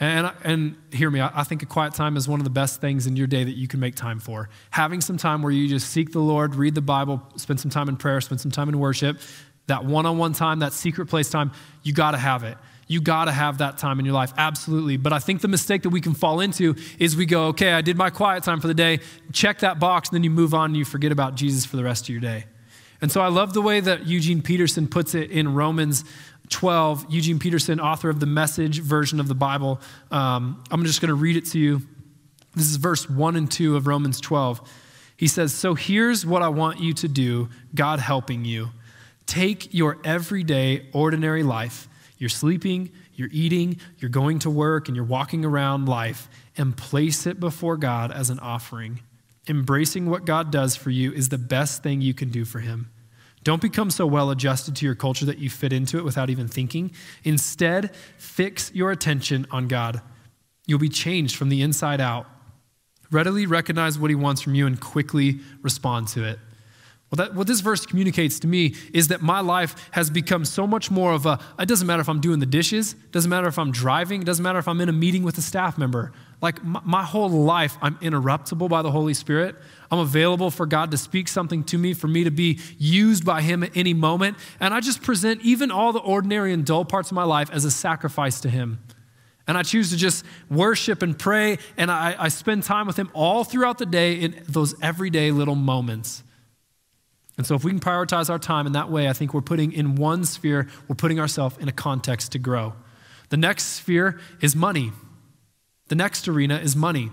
[0.00, 3.06] And, and hear me, I think a quiet time is one of the best things
[3.06, 4.48] in your day that you can make time for.
[4.70, 7.88] Having some time where you just seek the Lord, read the Bible, spend some time
[7.88, 9.18] in prayer, spend some time in worship,
[9.66, 11.52] that one on one time, that secret place time,
[11.84, 12.58] you got to have it.
[12.86, 14.96] You got to have that time in your life, absolutely.
[14.96, 17.80] But I think the mistake that we can fall into is we go, okay, I
[17.80, 19.00] did my quiet time for the day,
[19.32, 21.84] check that box, and then you move on and you forget about Jesus for the
[21.84, 22.44] rest of your day.
[23.00, 26.04] And so I love the way that Eugene Peterson puts it in Romans
[26.50, 27.06] 12.
[27.08, 29.80] Eugene Peterson, author of the message version of the Bible.
[30.10, 31.82] Um, I'm just going to read it to you.
[32.54, 34.60] This is verse 1 and 2 of Romans 12.
[35.16, 38.70] He says, So here's what I want you to do, God helping you.
[39.26, 41.88] Take your everyday, ordinary life.
[42.24, 47.26] You're sleeping, you're eating, you're going to work, and you're walking around life, and place
[47.26, 49.00] it before God as an offering.
[49.46, 52.90] Embracing what God does for you is the best thing you can do for Him.
[53.42, 56.48] Don't become so well adjusted to your culture that you fit into it without even
[56.48, 56.92] thinking.
[57.24, 60.00] Instead, fix your attention on God.
[60.64, 62.26] You'll be changed from the inside out.
[63.10, 66.38] Readily recognize what He wants from you and quickly respond to it.
[67.10, 70.66] Well, that, what this verse communicates to me is that my life has become so
[70.66, 73.58] much more of a, it doesn't matter if I'm doing the dishes, doesn't matter if
[73.58, 76.12] I'm driving, it doesn't matter if I'm in a meeting with a staff member.
[76.40, 79.54] Like my, my whole life, I'm interruptible by the Holy Spirit.
[79.90, 83.42] I'm available for God to speak something to me, for me to be used by
[83.42, 84.36] Him at any moment.
[84.58, 87.64] And I just present even all the ordinary and dull parts of my life as
[87.64, 88.80] a sacrifice to Him.
[89.46, 93.10] And I choose to just worship and pray, and I, I spend time with Him
[93.12, 96.24] all throughout the day in those everyday little moments.
[97.36, 99.72] And so, if we can prioritize our time in that way, I think we're putting
[99.72, 102.74] in one sphere, we're putting ourselves in a context to grow.
[103.30, 104.92] The next sphere is money.
[105.88, 107.10] The next arena is money.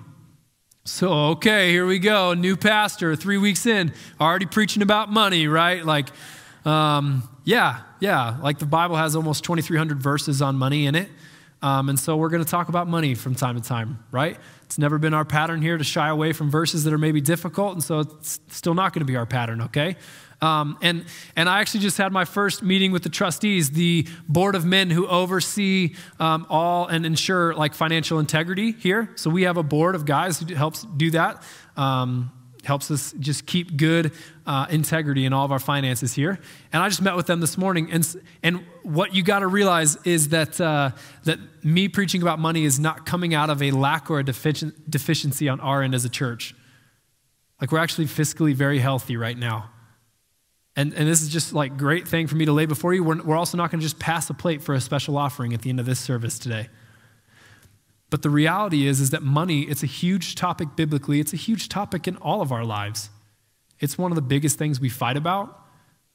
[0.83, 2.33] So, okay, here we go.
[2.33, 5.85] New pastor, three weeks in, already preaching about money, right?
[5.85, 6.09] Like,
[6.65, 8.37] um, yeah, yeah.
[8.41, 11.09] Like the Bible has almost 2,300 verses on money in it.
[11.61, 14.37] Um, and so we're going to talk about money from time to time, right?
[14.63, 17.73] It's never been our pattern here to shy away from verses that are maybe difficult,
[17.73, 19.95] and so it's still not going to be our pattern, okay?
[20.41, 24.55] Um, and, and I actually just had my first meeting with the trustees, the board
[24.55, 29.11] of men who oversee um, all and ensure like financial integrity here.
[29.15, 31.43] So we have a board of guys who helps do that.
[31.77, 32.31] Um,
[32.63, 34.11] helps us just keep good
[34.45, 36.39] uh, integrity in all of our finances here.
[36.71, 39.97] And I just met with them this morning, and and what you got to realize
[40.03, 40.91] is that uh,
[41.23, 44.73] that me preaching about money is not coming out of a lack or a defici-
[44.89, 46.55] deficiency on our end as a church.
[47.59, 49.69] Like we're actually fiscally very healthy right now.
[50.75, 53.03] And, and this is just like great thing for me to lay before you.
[53.03, 55.61] We're, we're also not going to just pass a plate for a special offering at
[55.61, 56.69] the end of this service today.
[58.11, 61.19] But the reality is, is that money, it's a huge topic biblically.
[61.21, 63.09] It's a huge topic in all of our lives.
[63.79, 65.57] It's one of the biggest things we fight about.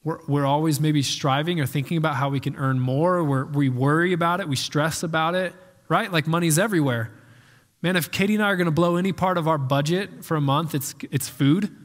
[0.03, 3.23] We're, we're always maybe striving or thinking about how we can earn more.
[3.23, 4.47] We're, we worry about it.
[4.47, 5.53] We stress about it,
[5.89, 6.09] right?
[6.09, 7.11] Like money's everywhere.
[7.81, 10.37] Man, if Katie and I are going to blow any part of our budget for
[10.37, 11.75] a month, it's, it's food.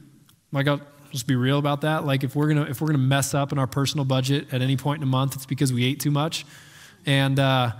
[0.51, 2.05] Like, I'll just be real about that.
[2.05, 4.61] Like, if we're going to if we're gonna mess up in our personal budget at
[4.61, 6.45] any point in a month, it's because we ate too much.
[7.05, 7.71] And, uh,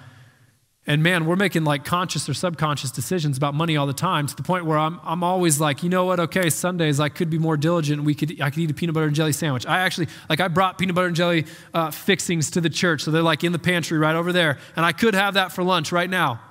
[0.86, 4.36] and man, we're making like conscious or subconscious decisions about money all the time to
[4.36, 6.20] the point where I'm, I'm always like, you know what?
[6.20, 8.04] Okay, Sundays I could be more diligent.
[8.04, 9.66] We could I could eat a peanut butter and jelly sandwich.
[9.66, 13.12] I actually like I brought peanut butter and jelly uh, fixings to the church, so
[13.12, 15.94] they're like in the pantry right over there, and I could have that for lunch
[15.94, 16.42] right now.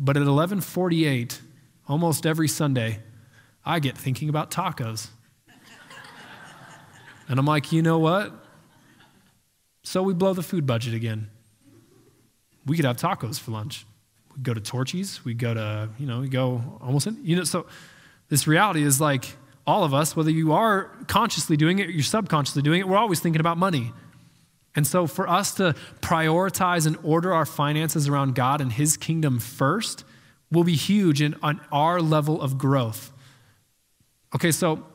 [0.00, 1.40] But at 11:48,
[1.86, 2.98] almost every Sunday,
[3.64, 5.10] I get thinking about tacos,
[7.28, 8.32] and I'm like, you know what?
[9.84, 11.30] So we blow the food budget again
[12.66, 13.86] we could have tacos for lunch.
[14.36, 15.24] We go to Torchy's.
[15.24, 17.66] We go to, you know, we go almost, in, you know, so
[18.28, 22.02] this reality is like all of us, whether you are consciously doing it or you're
[22.02, 23.92] subconsciously doing it, we're always thinking about money.
[24.74, 29.38] And so for us to prioritize and order our finances around God and His kingdom
[29.38, 30.04] first
[30.50, 33.12] will be huge in on our level of growth.
[34.34, 34.86] Okay, so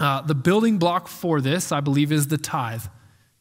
[0.00, 2.84] uh, the building block for this, I believe, is the tithe.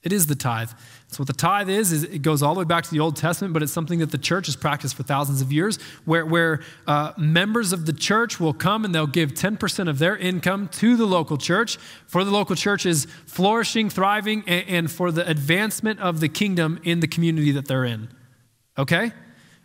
[0.03, 0.71] It is the tithe.
[1.09, 3.15] So what the tithe is, is it goes all the way back to the Old
[3.15, 6.59] Testament, but it's something that the church has practiced for thousands of years, where, where
[6.85, 10.97] uh, members of the church will come and they'll give 10% of their income to
[10.97, 16.19] the local church for the local church's flourishing, thriving, and, and for the advancement of
[16.19, 18.09] the kingdom in the community that they're in.
[18.77, 19.13] Okay?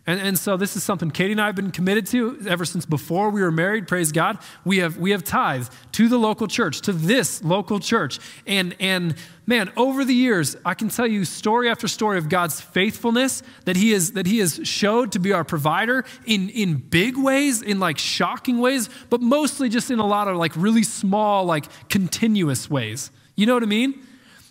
[0.05, 2.85] And, and so this is something Katie and I have been committed to ever since
[2.85, 4.37] before we were married, praise God.
[4.65, 8.19] We have, we have tithed to the local church, to this local church.
[8.45, 9.15] And, and
[9.47, 13.77] man, over the years, I can tell you story after story of God's faithfulness that
[13.77, 17.79] he, is, that he has showed to be our provider in, in big ways, in
[17.79, 22.69] like shocking ways, but mostly just in a lot of like really small, like continuous
[22.69, 23.09] ways.
[23.37, 24.05] You know what I mean?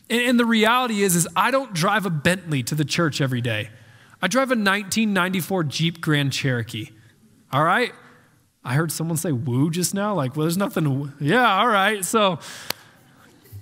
[0.09, 3.43] And, and the reality is, is I don't drive a Bentley to the church every
[3.43, 3.69] day.
[4.23, 6.91] I drive a 1994 Jeep Grand Cherokee.
[7.53, 7.93] All right?
[8.65, 10.15] I heard someone say woo just now.
[10.15, 11.13] Like, well, there's nothing.
[11.19, 12.05] Yeah, all right.
[12.05, 12.39] So,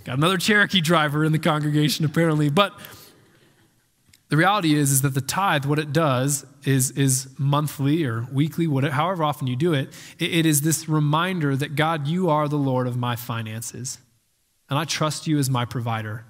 [0.04, 2.50] got another Cherokee driver in the congregation, apparently.
[2.50, 2.78] But
[4.28, 8.68] The reality is, is that the tithe, what it does is, is monthly or weekly,
[8.68, 9.88] whatever, however often you do it,
[10.20, 13.98] it, it is this reminder that God, you are the Lord of my finances.
[14.68, 16.26] And I trust you as my provider.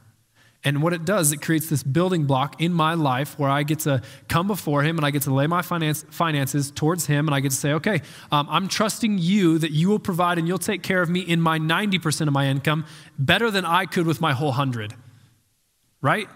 [0.63, 3.81] And what it does, it creates this building block in my life where I get
[3.81, 7.35] to come before Him and I get to lay my finance, finances towards Him and
[7.35, 10.59] I get to say, okay, um, I'm trusting you that you will provide and you'll
[10.59, 12.85] take care of me in my 90% of my income
[13.19, 14.95] better than I could with my whole 100.
[16.03, 16.29] Right?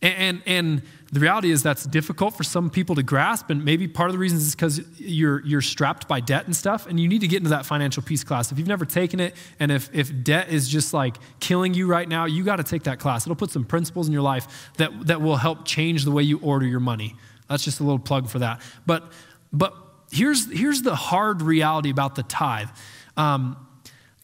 [0.00, 3.50] And, and, and, the reality is that's difficult for some people to grasp.
[3.50, 6.86] And maybe part of the reason is because you're, you're strapped by debt and stuff.
[6.86, 8.52] And you need to get into that financial peace class.
[8.52, 12.08] If you've never taken it, and if, if debt is just like killing you right
[12.08, 13.26] now, you got to take that class.
[13.26, 16.38] It'll put some principles in your life that, that will help change the way you
[16.38, 17.16] order your money.
[17.48, 18.60] That's just a little plug for that.
[18.86, 19.10] But,
[19.52, 19.74] but
[20.12, 22.68] here's, here's the hard reality about the tithe.
[23.16, 23.56] Um,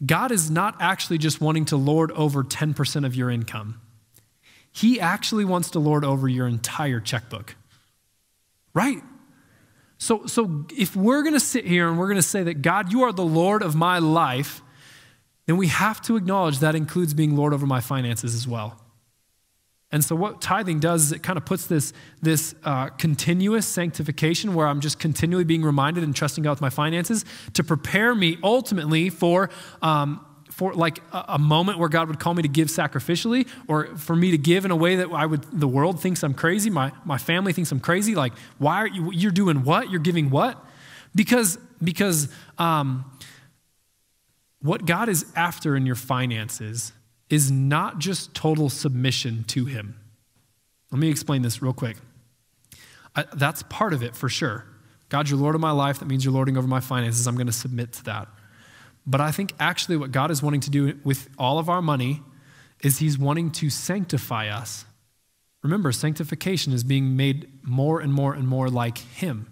[0.05, 3.81] God is not actually just wanting to lord over 10% of your income.
[4.77, 7.57] He actually wants to lord over your entire checkbook.
[8.75, 9.03] Right?
[9.97, 12.93] So, so if we're going to sit here and we're going to say that, God,
[12.93, 14.61] you are the Lord of my life,
[15.47, 18.79] then we have to acknowledge that includes being Lord over my finances as well.
[19.91, 24.53] And so, what tithing does is it kind of puts this, this uh, continuous sanctification
[24.53, 28.37] where I'm just continually being reminded and trusting God with my finances to prepare me
[28.43, 29.49] ultimately for
[29.81, 30.26] um,
[30.57, 34.16] for like a, a, moment where God would call me to give sacrificially or for
[34.16, 36.92] me to give in a way that I would the world thinks I'm crazy, my,
[37.05, 38.14] my family thinks I'm crazy.
[38.14, 39.90] Like, why are you you're doing what?
[39.90, 40.59] You're giving what?
[41.14, 43.05] Because because um,
[44.62, 46.92] what God is after in your finances
[47.29, 50.01] is not just total submission to Him.
[50.90, 51.99] Let me explain this real quick.
[53.14, 54.64] I, that's part of it for sure.
[55.11, 55.99] God, you're Lord of my life.
[55.99, 57.27] That means you're lording over my finances.
[57.27, 58.29] I'm going to submit to that.
[59.07, 62.23] But I think actually what God is wanting to do with all of our money
[62.83, 64.85] is He's wanting to sanctify us.
[65.62, 69.51] Remember, sanctification is being made more and more and more like Him.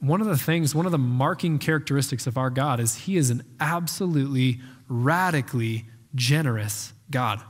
[0.00, 3.30] One of the things, one of the marking characteristics of our God is He is
[3.30, 7.40] an absolutely, radically generous God.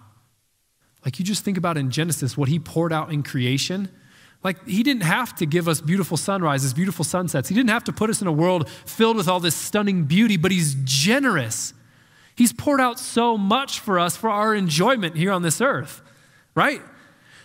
[1.05, 3.88] Like you just think about in Genesis, what He poured out in creation
[4.42, 7.48] like, he didn't have to give us beautiful sunrises, beautiful sunsets.
[7.48, 10.37] He didn't have to put us in a world filled with all this stunning beauty,
[10.37, 11.74] but he's generous.
[12.35, 16.00] He's poured out so much for us for our enjoyment here on this earth,
[16.55, 16.81] right?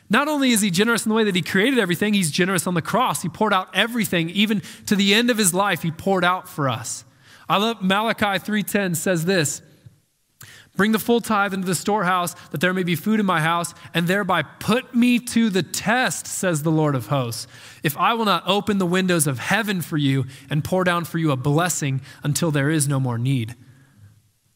[0.10, 2.76] Not only is he generous in the way that he created everything, he's generous on
[2.76, 3.22] the cross.
[3.24, 6.70] He poured out everything, even to the end of his life, he poured out for
[6.70, 7.04] us.
[7.50, 9.62] I love Malachi 3:10 says this.
[10.76, 13.74] Bring the full tithe into the storehouse, that there may be food in my house,
[13.94, 17.48] and thereby put me to the test, says the Lord of hosts.
[17.82, 21.18] If I will not open the windows of heaven for you and pour down for
[21.18, 23.56] you a blessing until there is no more need.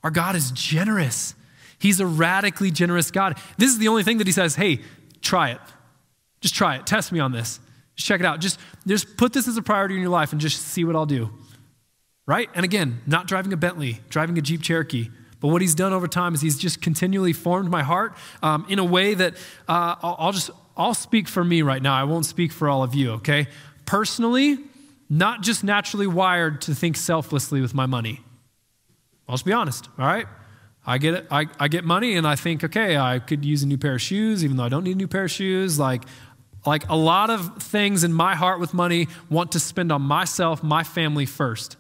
[0.03, 1.35] Our God is generous.
[1.77, 3.37] He's a radically generous God.
[3.57, 4.81] This is the only thing that He says, hey,
[5.21, 5.61] try it.
[6.41, 6.85] Just try it.
[6.85, 7.61] Test me on this.
[7.95, 8.41] Just check it out.
[8.41, 11.05] Just, just put this as a priority in your life and just see what I'll
[11.05, 11.29] do.
[12.25, 12.49] Right?
[12.55, 16.07] And again, not driving a Bentley, driving a Jeep Cherokee but what he's done over
[16.07, 19.35] time is he's just continually formed my heart um, in a way that
[19.67, 21.93] uh, I'll, I'll just, I'll speak for me right now.
[21.93, 23.47] I won't speak for all of you, okay?
[23.85, 24.57] Personally,
[25.09, 28.21] not just naturally wired to think selflessly with my money.
[29.27, 30.27] I'll just be honest, all right?
[30.85, 31.27] I get it.
[31.29, 34.01] I, I get money and I think, okay, I could use a new pair of
[34.01, 35.77] shoes, even though I don't need a new pair of shoes.
[35.77, 36.03] Like,
[36.65, 40.63] like a lot of things in my heart with money want to spend on myself,
[40.63, 41.77] my family first.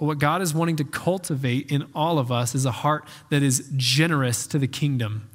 [0.00, 3.70] What God is wanting to cultivate in all of us is a heart that is
[3.76, 5.28] generous to the kingdom.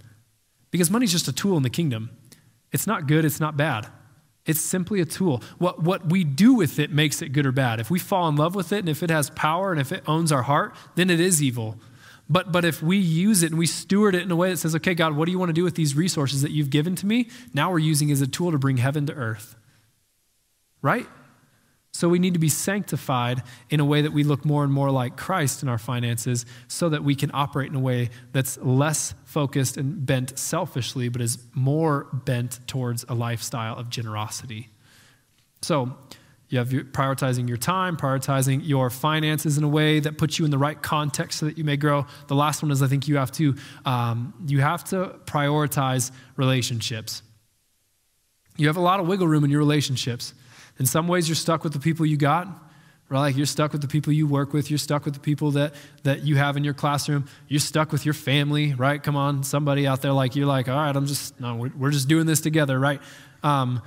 [0.72, 2.10] Because money is just a tool in the kingdom.
[2.72, 3.88] It's not good, it's not bad.
[4.44, 5.44] It's simply a tool.
[5.60, 7.80] What, what we do with it makes it good or bad.
[7.80, 10.04] If we fall in love with it and if it has power and if it
[10.08, 11.78] owns our heart, then it is evil.
[12.28, 14.76] But, but if we use it and we steward it in a way that says,
[14.78, 17.06] okay, God, what do you want to do with these resources that you've given to
[17.06, 17.30] me?
[17.54, 19.56] Now we're using as a tool to bring heaven to earth.
[20.82, 21.08] Right?
[21.96, 24.92] So we need to be sanctified in a way that we look more and more
[24.92, 29.14] like Christ in our finances so that we can operate in a way that's less
[29.24, 34.68] focused and bent selfishly, but is more bent towards a lifestyle of generosity.
[35.62, 35.96] So
[36.50, 40.44] you have your, prioritizing your time, prioritizing your finances in a way that puts you
[40.44, 42.06] in the right context so that you may grow.
[42.28, 43.56] The last one is I think you have to,
[43.86, 47.22] um, you have to prioritize relationships.
[48.58, 50.34] You have a lot of wiggle room in your relationships.
[50.80, 52.48] In some ways, you're stuck with the people you got.
[53.08, 53.20] Right?
[53.20, 54.72] Like you're stuck with the people you work with.
[54.72, 57.26] You're stuck with the people that, that you have in your classroom.
[57.48, 59.02] You're stuck with your family, right?
[59.02, 61.92] Come on, somebody out there like you're like, all right, I'm just, no, we're, we're
[61.92, 63.00] just doing this together, right?
[63.44, 63.84] Um,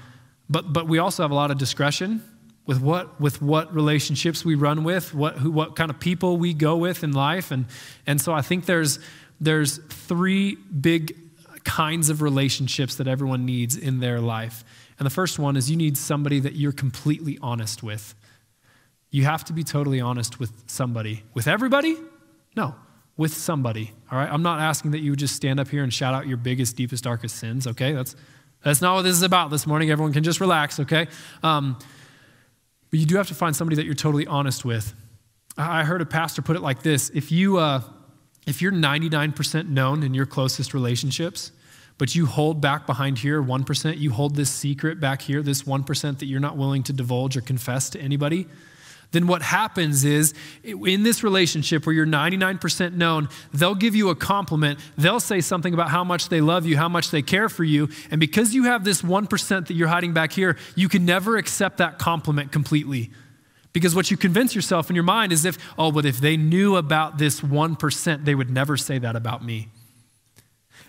[0.49, 2.23] but, but we also have a lot of discretion
[2.65, 6.55] with what, with what relationships we run with, what, who, what kind of people we
[6.55, 7.51] go with in life.
[7.51, 7.67] And,
[8.07, 9.01] and so I think there's,
[9.41, 11.17] there's three big
[11.65, 14.65] kinds of relationships that everyone needs in their life.
[14.99, 18.15] And the first one is you need somebody that you're completely honest with.
[19.11, 21.23] You have to be totally honest with somebody.
[21.35, 21.97] With everybody?
[22.57, 22.75] No,
[23.17, 23.93] with somebody.
[24.11, 24.31] All right?
[24.31, 27.05] I'm not asking that you just stand up here and shout out your biggest, deepest,
[27.05, 27.93] darkest sins, okay?
[27.93, 28.17] That's,
[28.65, 29.91] that's not what this is about this morning.
[29.91, 31.07] Everyone can just relax, okay?
[31.43, 31.79] Um,
[32.91, 34.95] but you do have to find somebody that you're totally honest with.
[35.57, 37.83] I heard a pastor put it like this if, you, uh,
[38.47, 41.53] if you're 99% known in your closest relationships,
[41.99, 46.19] but you hold back behind here 1%, you hold this secret back here, this 1%
[46.19, 48.47] that you're not willing to divulge or confess to anybody,
[49.11, 54.15] then what happens is in this relationship where you're 99% known, they'll give you a
[54.15, 54.79] compliment.
[54.99, 57.89] They'll say something about how much they love you, how much they care for you.
[58.11, 61.79] And because you have this 1% that you're hiding back here, you can never accept
[61.79, 63.11] that compliment completely.
[63.73, 66.77] Because what you convince yourself in your mind is if, oh, but if they knew
[66.77, 69.69] about this 1%, they would never say that about me.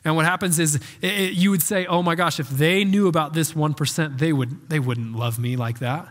[0.03, 3.07] And what happens is it, it, you would say, oh my gosh, if they knew
[3.07, 6.07] about this 1%, they, would, they wouldn't love me like that.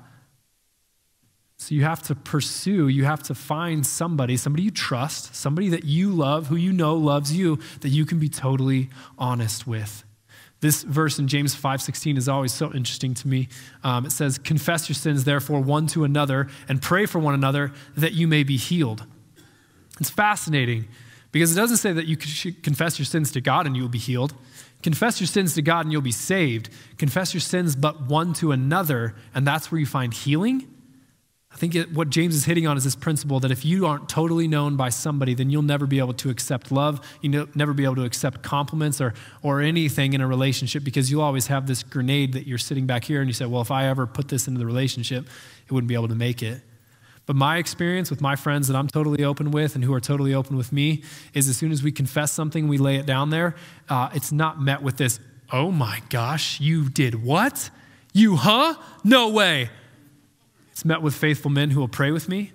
[1.57, 5.85] So you have to pursue, you have to find somebody, somebody you trust, somebody that
[5.85, 10.05] you love, who you know loves you, that you can be totally honest with.
[10.61, 13.49] This verse in James 5:16 is always so interesting to me.
[13.85, 17.73] Um, it says, "Confess your sins, therefore, one to another, and pray for one another
[17.97, 19.05] that you may be healed."
[20.01, 20.89] It's fascinating
[21.33, 23.89] because it doesn't say that you should confess your sins to God and you will
[23.89, 24.35] be healed.
[24.83, 26.71] Confess your sins to God and you'll be saved.
[26.99, 30.69] Confess your sins but one to another, and that's where you find healing
[31.51, 34.09] I think it, what James is hitting on is this principle that if you aren't
[34.09, 37.01] totally known by somebody, then you'll never be able to accept love.
[37.23, 41.23] You'll never be able to accept compliments or, or anything in a relationship because you'll
[41.23, 43.87] always have this grenade that you're sitting back here and you say, well, if I
[43.87, 45.27] ever put this into the relationship,
[45.67, 46.61] it wouldn't be able to make it.
[47.29, 50.33] But my experience with my friends that I'm totally open with and who are totally
[50.33, 51.03] open with me
[51.35, 53.55] is as soon as we confess something, we lay it down there,
[53.91, 55.21] uh, it's not met with this,
[55.53, 57.69] oh my gosh, you did what?
[58.15, 58.77] You, huh?
[59.05, 59.69] No way.
[60.73, 62.53] It's met with faithful men who will pray with me,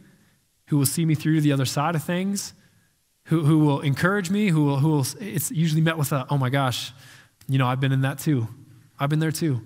[0.70, 2.56] who will see me through to the other side of things,
[3.26, 6.38] who, who will encourage me, who will, who will, it's usually met with a, oh
[6.40, 6.92] my gosh,
[7.48, 8.48] you know, I've been in that too.
[9.00, 9.62] I've been there too.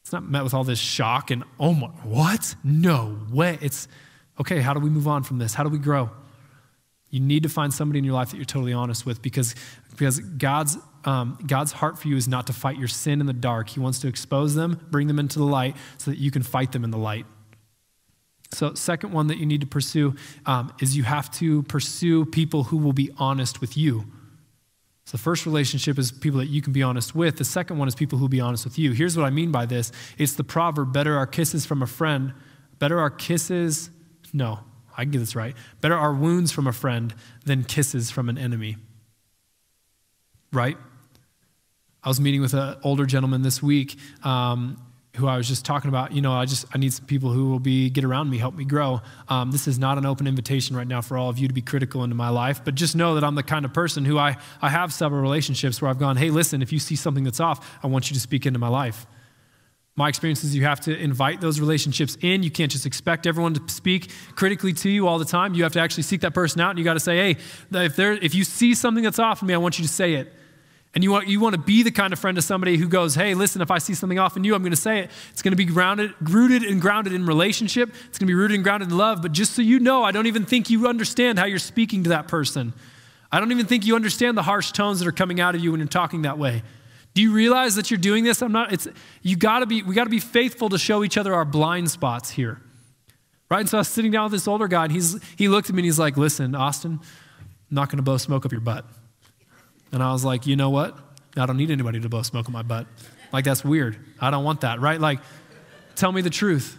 [0.00, 2.54] It's not met with all this shock and, oh my, what?
[2.64, 3.58] No way.
[3.60, 3.88] It's,
[4.40, 5.54] okay, how do we move on from this?
[5.54, 6.10] How do we grow?
[7.10, 9.54] You need to find somebody in your life that you're totally honest with because,
[9.90, 13.32] because God's, um, God's heart for you is not to fight your sin in the
[13.32, 13.68] dark.
[13.68, 16.72] He wants to expose them, bring them into the light so that you can fight
[16.72, 17.26] them in the light.
[18.52, 20.14] So, second one that you need to pursue
[20.46, 24.04] um, is you have to pursue people who will be honest with you.
[25.04, 27.38] So, the first relationship is people that you can be honest with.
[27.38, 28.92] The second one is people who will be honest with you.
[28.92, 32.34] Here's what I mean by this it's the proverb better are kisses from a friend,
[32.78, 33.90] better are kisses,
[34.32, 34.60] no,
[34.96, 35.54] I can get this right.
[35.80, 37.14] Better are wounds from a friend
[37.44, 38.76] than kisses from an enemy.
[40.52, 40.76] Right?
[42.02, 44.80] I was meeting with an older gentleman this week, um,
[45.16, 47.50] who I was just talking about, you know, I just I need some people who
[47.50, 49.00] will be get around me, help me grow.
[49.28, 51.62] Um, this is not an open invitation right now for all of you to be
[51.62, 54.36] critical into my life, but just know that I'm the kind of person who I
[54.62, 57.78] I have several relationships where I've gone, hey, listen, if you see something that's off,
[57.82, 59.06] I want you to speak into my life.
[59.98, 62.42] My experience is you have to invite those relationships in.
[62.42, 65.54] You can't just expect everyone to speak critically to you all the time.
[65.54, 67.40] You have to actually seek that person out, and you got to say, hey,
[67.72, 70.14] if there if you see something that's off in me, I want you to say
[70.14, 70.32] it.
[70.94, 73.14] And you want, you want to be the kind of friend to somebody who goes,
[73.14, 75.10] hey, listen, if I see something off in you, I'm going to say it.
[75.30, 77.90] It's going to be grounded, rooted and grounded in relationship.
[78.06, 79.20] It's going to be rooted and grounded in love.
[79.20, 82.08] But just so you know, I don't even think you understand how you're speaking to
[82.10, 82.72] that person.
[83.30, 85.70] I don't even think you understand the harsh tones that are coming out of you
[85.70, 86.62] when you're talking that way.
[87.16, 88.42] Do you realize that you're doing this?
[88.42, 88.86] I'm not, it's,
[89.22, 92.60] you gotta be, we gotta be faithful to show each other our blind spots here.
[93.50, 93.60] Right?
[93.60, 95.74] And so I was sitting down with this older guy and he's, he looked at
[95.74, 98.84] me and he's like, listen, Austin, I'm not gonna blow smoke up your butt.
[99.92, 100.98] And I was like, you know what?
[101.38, 102.86] I don't need anybody to blow smoke in my butt.
[103.32, 103.98] Like, that's weird.
[104.20, 105.00] I don't want that, right?
[105.00, 105.20] Like,
[105.94, 106.76] tell me the truth.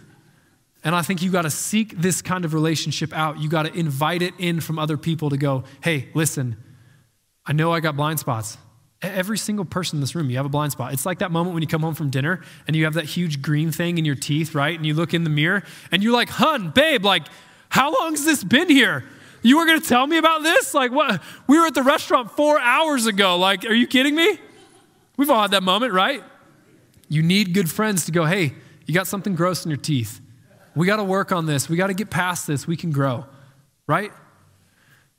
[0.84, 3.40] And I think you got to seek this kind of relationship out.
[3.40, 6.56] You got to invite it in from other people to go, hey, listen,
[7.44, 8.56] I know I got blind spots.
[9.00, 10.92] Every single person in this room, you have a blind spot.
[10.92, 13.42] It's like that moment when you come home from dinner and you have that huge
[13.42, 14.76] green thing in your teeth, right?
[14.76, 17.22] And you look in the mirror and you're like, hun, babe, like,
[17.68, 19.04] how long has this been here?
[19.42, 20.74] You were to tell me about this?
[20.74, 21.22] Like, what?
[21.46, 23.36] We were at the restaurant four hours ago.
[23.36, 24.38] Like, are you kidding me?
[25.16, 26.24] We've all had that moment, right?
[27.08, 28.54] You need good friends to go, hey,
[28.86, 30.20] you got something gross in your teeth.
[30.74, 31.68] We got to work on this.
[31.68, 32.66] We got to get past this.
[32.66, 33.26] We can grow,
[33.86, 34.10] right?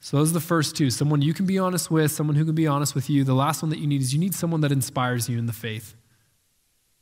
[0.02, 2.56] So, those are the first two someone you can be honest with, someone who can
[2.56, 3.24] be honest with you.
[3.24, 5.54] The last one that you need is you need someone that inspires you in the
[5.54, 5.96] faith.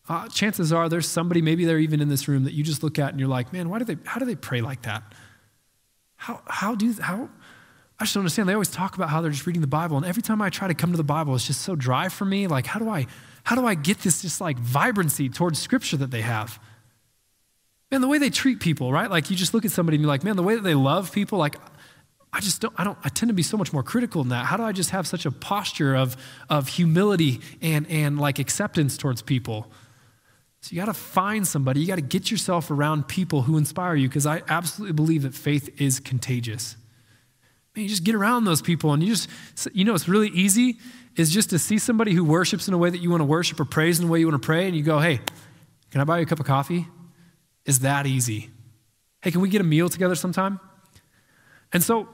[0.10, 2.98] Uh, chances are there's somebody, maybe they're even in this room, that you just look
[2.98, 5.04] at and you're like, man, why do they, how do they pray like that?
[6.16, 7.30] How, how do, how,
[8.00, 8.48] I just don't understand.
[8.48, 9.98] They always talk about how they're just reading the Bible.
[9.98, 12.26] And every time I try to come to the Bible, it's just so dry for
[12.26, 12.48] me.
[12.48, 13.08] Like, how do I,
[13.44, 16.60] how do I get this just like vibrancy towards scripture that they have?
[17.92, 19.10] Man, the way they treat people, right?
[19.10, 21.12] Like you just look at somebody and you're like, man, the way that they love
[21.12, 21.56] people, like
[22.34, 24.46] I just don't, I don't, I tend to be so much more critical than that.
[24.46, 26.18] How do I just have such a posture of,
[26.50, 29.72] of humility and, and like acceptance towards people?
[30.62, 33.96] So you got to find somebody, you got to get yourself around people who inspire
[33.96, 36.76] you because I absolutely believe that faith is contagious.
[37.76, 39.30] Man, you just get around those people and you just,
[39.74, 40.78] you know, it's really easy
[41.16, 43.60] is just to see somebody who worships in a way that you want to worship
[43.60, 45.20] or prays in a way you want to pray and you go, hey,
[45.90, 46.88] can I buy you a cup of coffee?
[47.66, 48.50] Is that easy?
[49.22, 50.60] Hey, can we get a meal together sometime?
[51.74, 52.08] And so,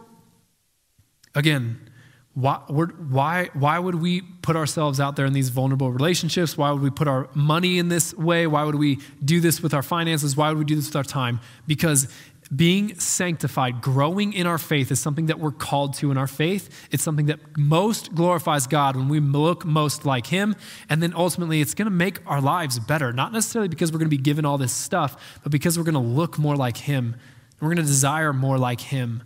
[1.36, 1.90] again,
[2.36, 6.58] why, why, why would we put ourselves out there in these vulnerable relationships?
[6.58, 8.48] Why would we put our money in this way?
[8.48, 10.36] Why would we do this with our finances?
[10.36, 11.40] Why would we do this with our time?
[11.68, 12.08] Because
[12.54, 16.88] being sanctified, growing in our faith is something that we're called to in our faith.
[16.92, 20.56] It's something that most glorifies God when we look most like Him.
[20.90, 24.10] And then ultimately, it's going to make our lives better, not necessarily because we're going
[24.10, 27.16] to be given all this stuff, but because we're going to look more like Him.
[27.60, 29.24] We're going to desire more like Him.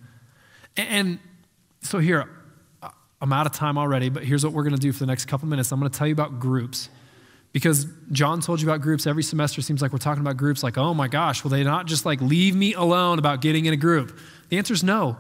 [0.76, 1.20] And
[1.88, 2.30] so, here,
[3.22, 5.26] I'm out of time already, but here's what we're going to do for the next
[5.26, 5.72] couple minutes.
[5.72, 6.90] I'm going to tell you about groups.
[7.54, 9.62] Because John told you about groups every semester.
[9.62, 12.22] Seems like we're talking about groups like, oh my gosh, will they not just like
[12.22, 14.20] leave me alone about getting in a group?
[14.50, 15.18] The answer is no.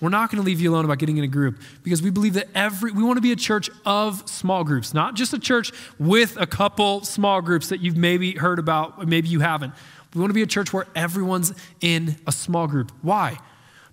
[0.00, 2.34] We're not going to leave you alone about getting in a group because we believe
[2.34, 5.72] that every, we want to be a church of small groups, not just a church
[5.98, 9.72] with a couple small groups that you've maybe heard about, maybe you haven't.
[10.12, 12.92] We want to be a church where everyone's in a small group.
[13.00, 13.38] Why?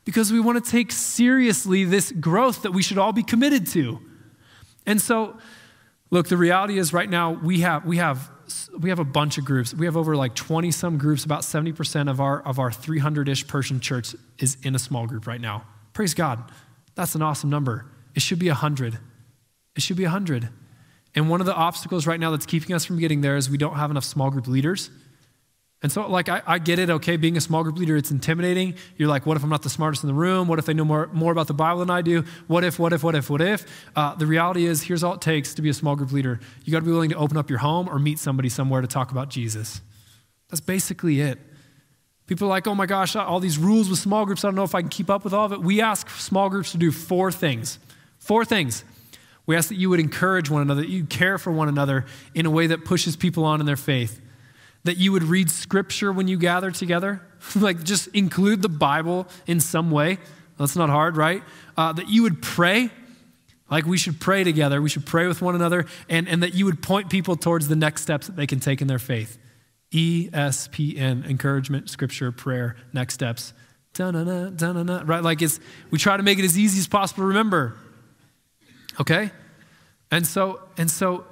[0.10, 4.00] Because we want to take seriously this growth that we should all be committed to.
[4.88, 5.38] And so,
[6.12, 8.32] Look, the reality is right now we have, we have,
[8.78, 9.74] we have a bunch of groups.
[9.74, 11.24] We have over like 20 some groups.
[11.24, 15.28] About 70% of our, of our 300 ish person church is in a small group
[15.28, 15.66] right now.
[15.94, 16.52] Praise God.
[16.96, 17.86] That's an awesome number.
[18.16, 18.98] It should be 100.
[19.76, 20.50] It should be 100.
[21.16, 23.58] And one of the obstacles right now that's keeping us from getting there is we
[23.58, 24.90] don't have enough small group leaders.
[25.82, 28.76] And so, like, I, I, get it, okay, being a small group leader, it's intimidating.
[28.98, 30.50] You're like, what if I'm not the smartest in the room?
[30.50, 32.26] What if they know more, more about the Bible than I do?
[32.48, 33.66] What if, what if, what if, what if?
[33.96, 36.42] Uh, the reality is, here's all it takes to be a small group leader.
[36.66, 38.88] You got to be willing to open up your home or meet somebody somewhere to
[38.88, 39.80] talk about Jesus.
[40.50, 41.40] That's basically it.
[42.28, 44.64] People are like, oh my gosh, all these rules with small groups, I don't know
[44.64, 45.62] if I can keep up with all of it.
[45.62, 47.80] We ask small groups to do four things.
[48.18, 48.84] Four things.
[49.46, 52.06] We ask that you would encourage one another, that you care for one another
[52.36, 54.20] in a way that pushes people on in their faith
[54.84, 57.22] that you would read scripture when you gather together,
[57.56, 60.18] like just include the Bible in some way.
[60.58, 61.44] That's not hard, right?
[61.78, 62.90] Uh, that you would pray,
[63.72, 66.66] like we should pray together, we should pray with one another, and, and that you
[66.66, 69.38] would point people towards the next steps that they can take in their faith.
[69.94, 73.54] ESPN, encouragement, scripture, prayer, next steps.
[73.94, 75.24] Da-na-na, da-na-na, right?
[75.24, 75.60] Like it's,
[75.90, 77.76] we try to make it as easy as possible to remember.
[79.00, 79.32] Okay?
[80.12, 81.26] And so, and so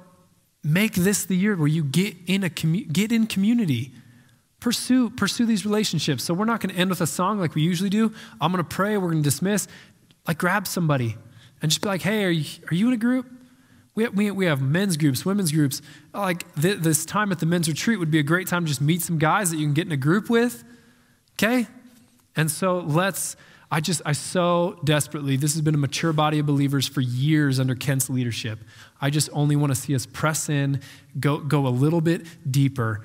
[0.68, 3.90] Make this the year where you get in a commu- get in community.
[4.60, 6.22] Pursue pursue these relationships.
[6.22, 8.12] So we're not going to end with a song like we usually do.
[8.38, 8.98] I'm going to pray.
[8.98, 9.66] We're going to dismiss.
[10.26, 11.16] Like grab somebody
[11.62, 13.26] and just be like, "Hey, are you, are you in a group?"
[13.94, 15.80] We have, we, we have men's groups, women's groups.
[16.12, 18.82] Like th- this time at the men's retreat would be a great time to just
[18.82, 20.64] meet some guys that you can get in a group with.
[21.32, 21.66] Okay?
[22.36, 23.36] And so let's
[23.70, 27.60] I just, I so desperately, this has been a mature body of believers for years
[27.60, 28.60] under Kent's leadership.
[29.00, 30.80] I just only want to see us press in,
[31.20, 33.04] go, go a little bit deeper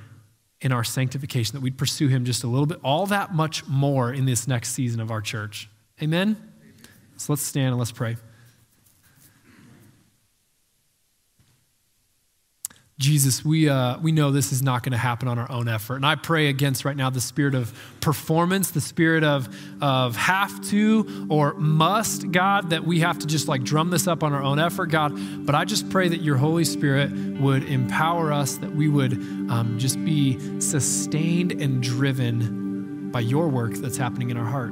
[0.62, 4.14] in our sanctification, that we'd pursue him just a little bit, all that much more
[4.14, 5.70] in this next season of our church.
[6.02, 6.38] Amen?
[7.18, 8.16] So let's stand and let's pray.
[13.04, 15.98] Jesus, we, uh, we know this is not going to happen on our own effort.
[15.98, 20.62] And I pray against right now the spirit of performance, the spirit of, of have
[20.70, 24.42] to or must, God, that we have to just like drum this up on our
[24.42, 25.46] own effort, God.
[25.46, 29.76] But I just pray that your Holy Spirit would empower us, that we would um,
[29.78, 34.72] just be sustained and driven by your work that's happening in our heart.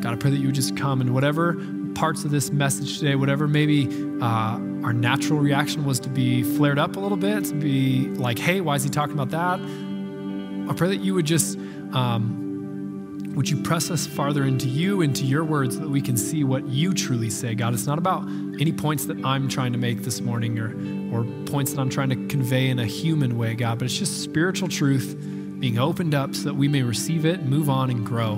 [0.00, 1.62] God, I pray that you would just come and whatever
[1.94, 3.88] parts of this message today, whatever maybe
[4.22, 8.38] uh, our natural reaction was to be flared up a little bit, to be like,
[8.38, 9.58] hey, why is he talking about that?
[10.70, 11.56] I pray that you would just,
[11.92, 16.18] um, would you press us farther into you, into your words, so that we can
[16.18, 17.72] see what you truly say, God.
[17.72, 18.24] It's not about
[18.60, 20.68] any points that I'm trying to make this morning or,
[21.16, 24.22] or points that I'm trying to convey in a human way, God, but it's just
[24.22, 25.16] spiritual truth
[25.60, 28.34] being opened up so that we may receive it, move on, and grow.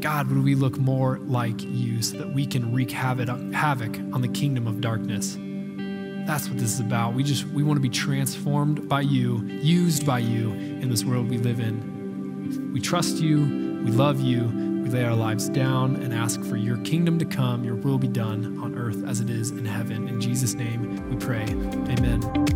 [0.00, 4.28] God, would we look more like you so that we can wreak havoc, on the
[4.28, 5.36] kingdom of darkness?
[6.26, 7.14] That's what this is about.
[7.14, 11.30] We just we want to be transformed by you, used by you in this world
[11.30, 12.72] we live in.
[12.72, 13.40] We trust you,
[13.84, 14.50] we love you,
[14.86, 18.06] We lay our lives down and ask for your kingdom to come, your will be
[18.06, 20.06] done on earth as it is in heaven.
[20.06, 21.42] In Jesus' name we pray.
[21.42, 22.55] Amen.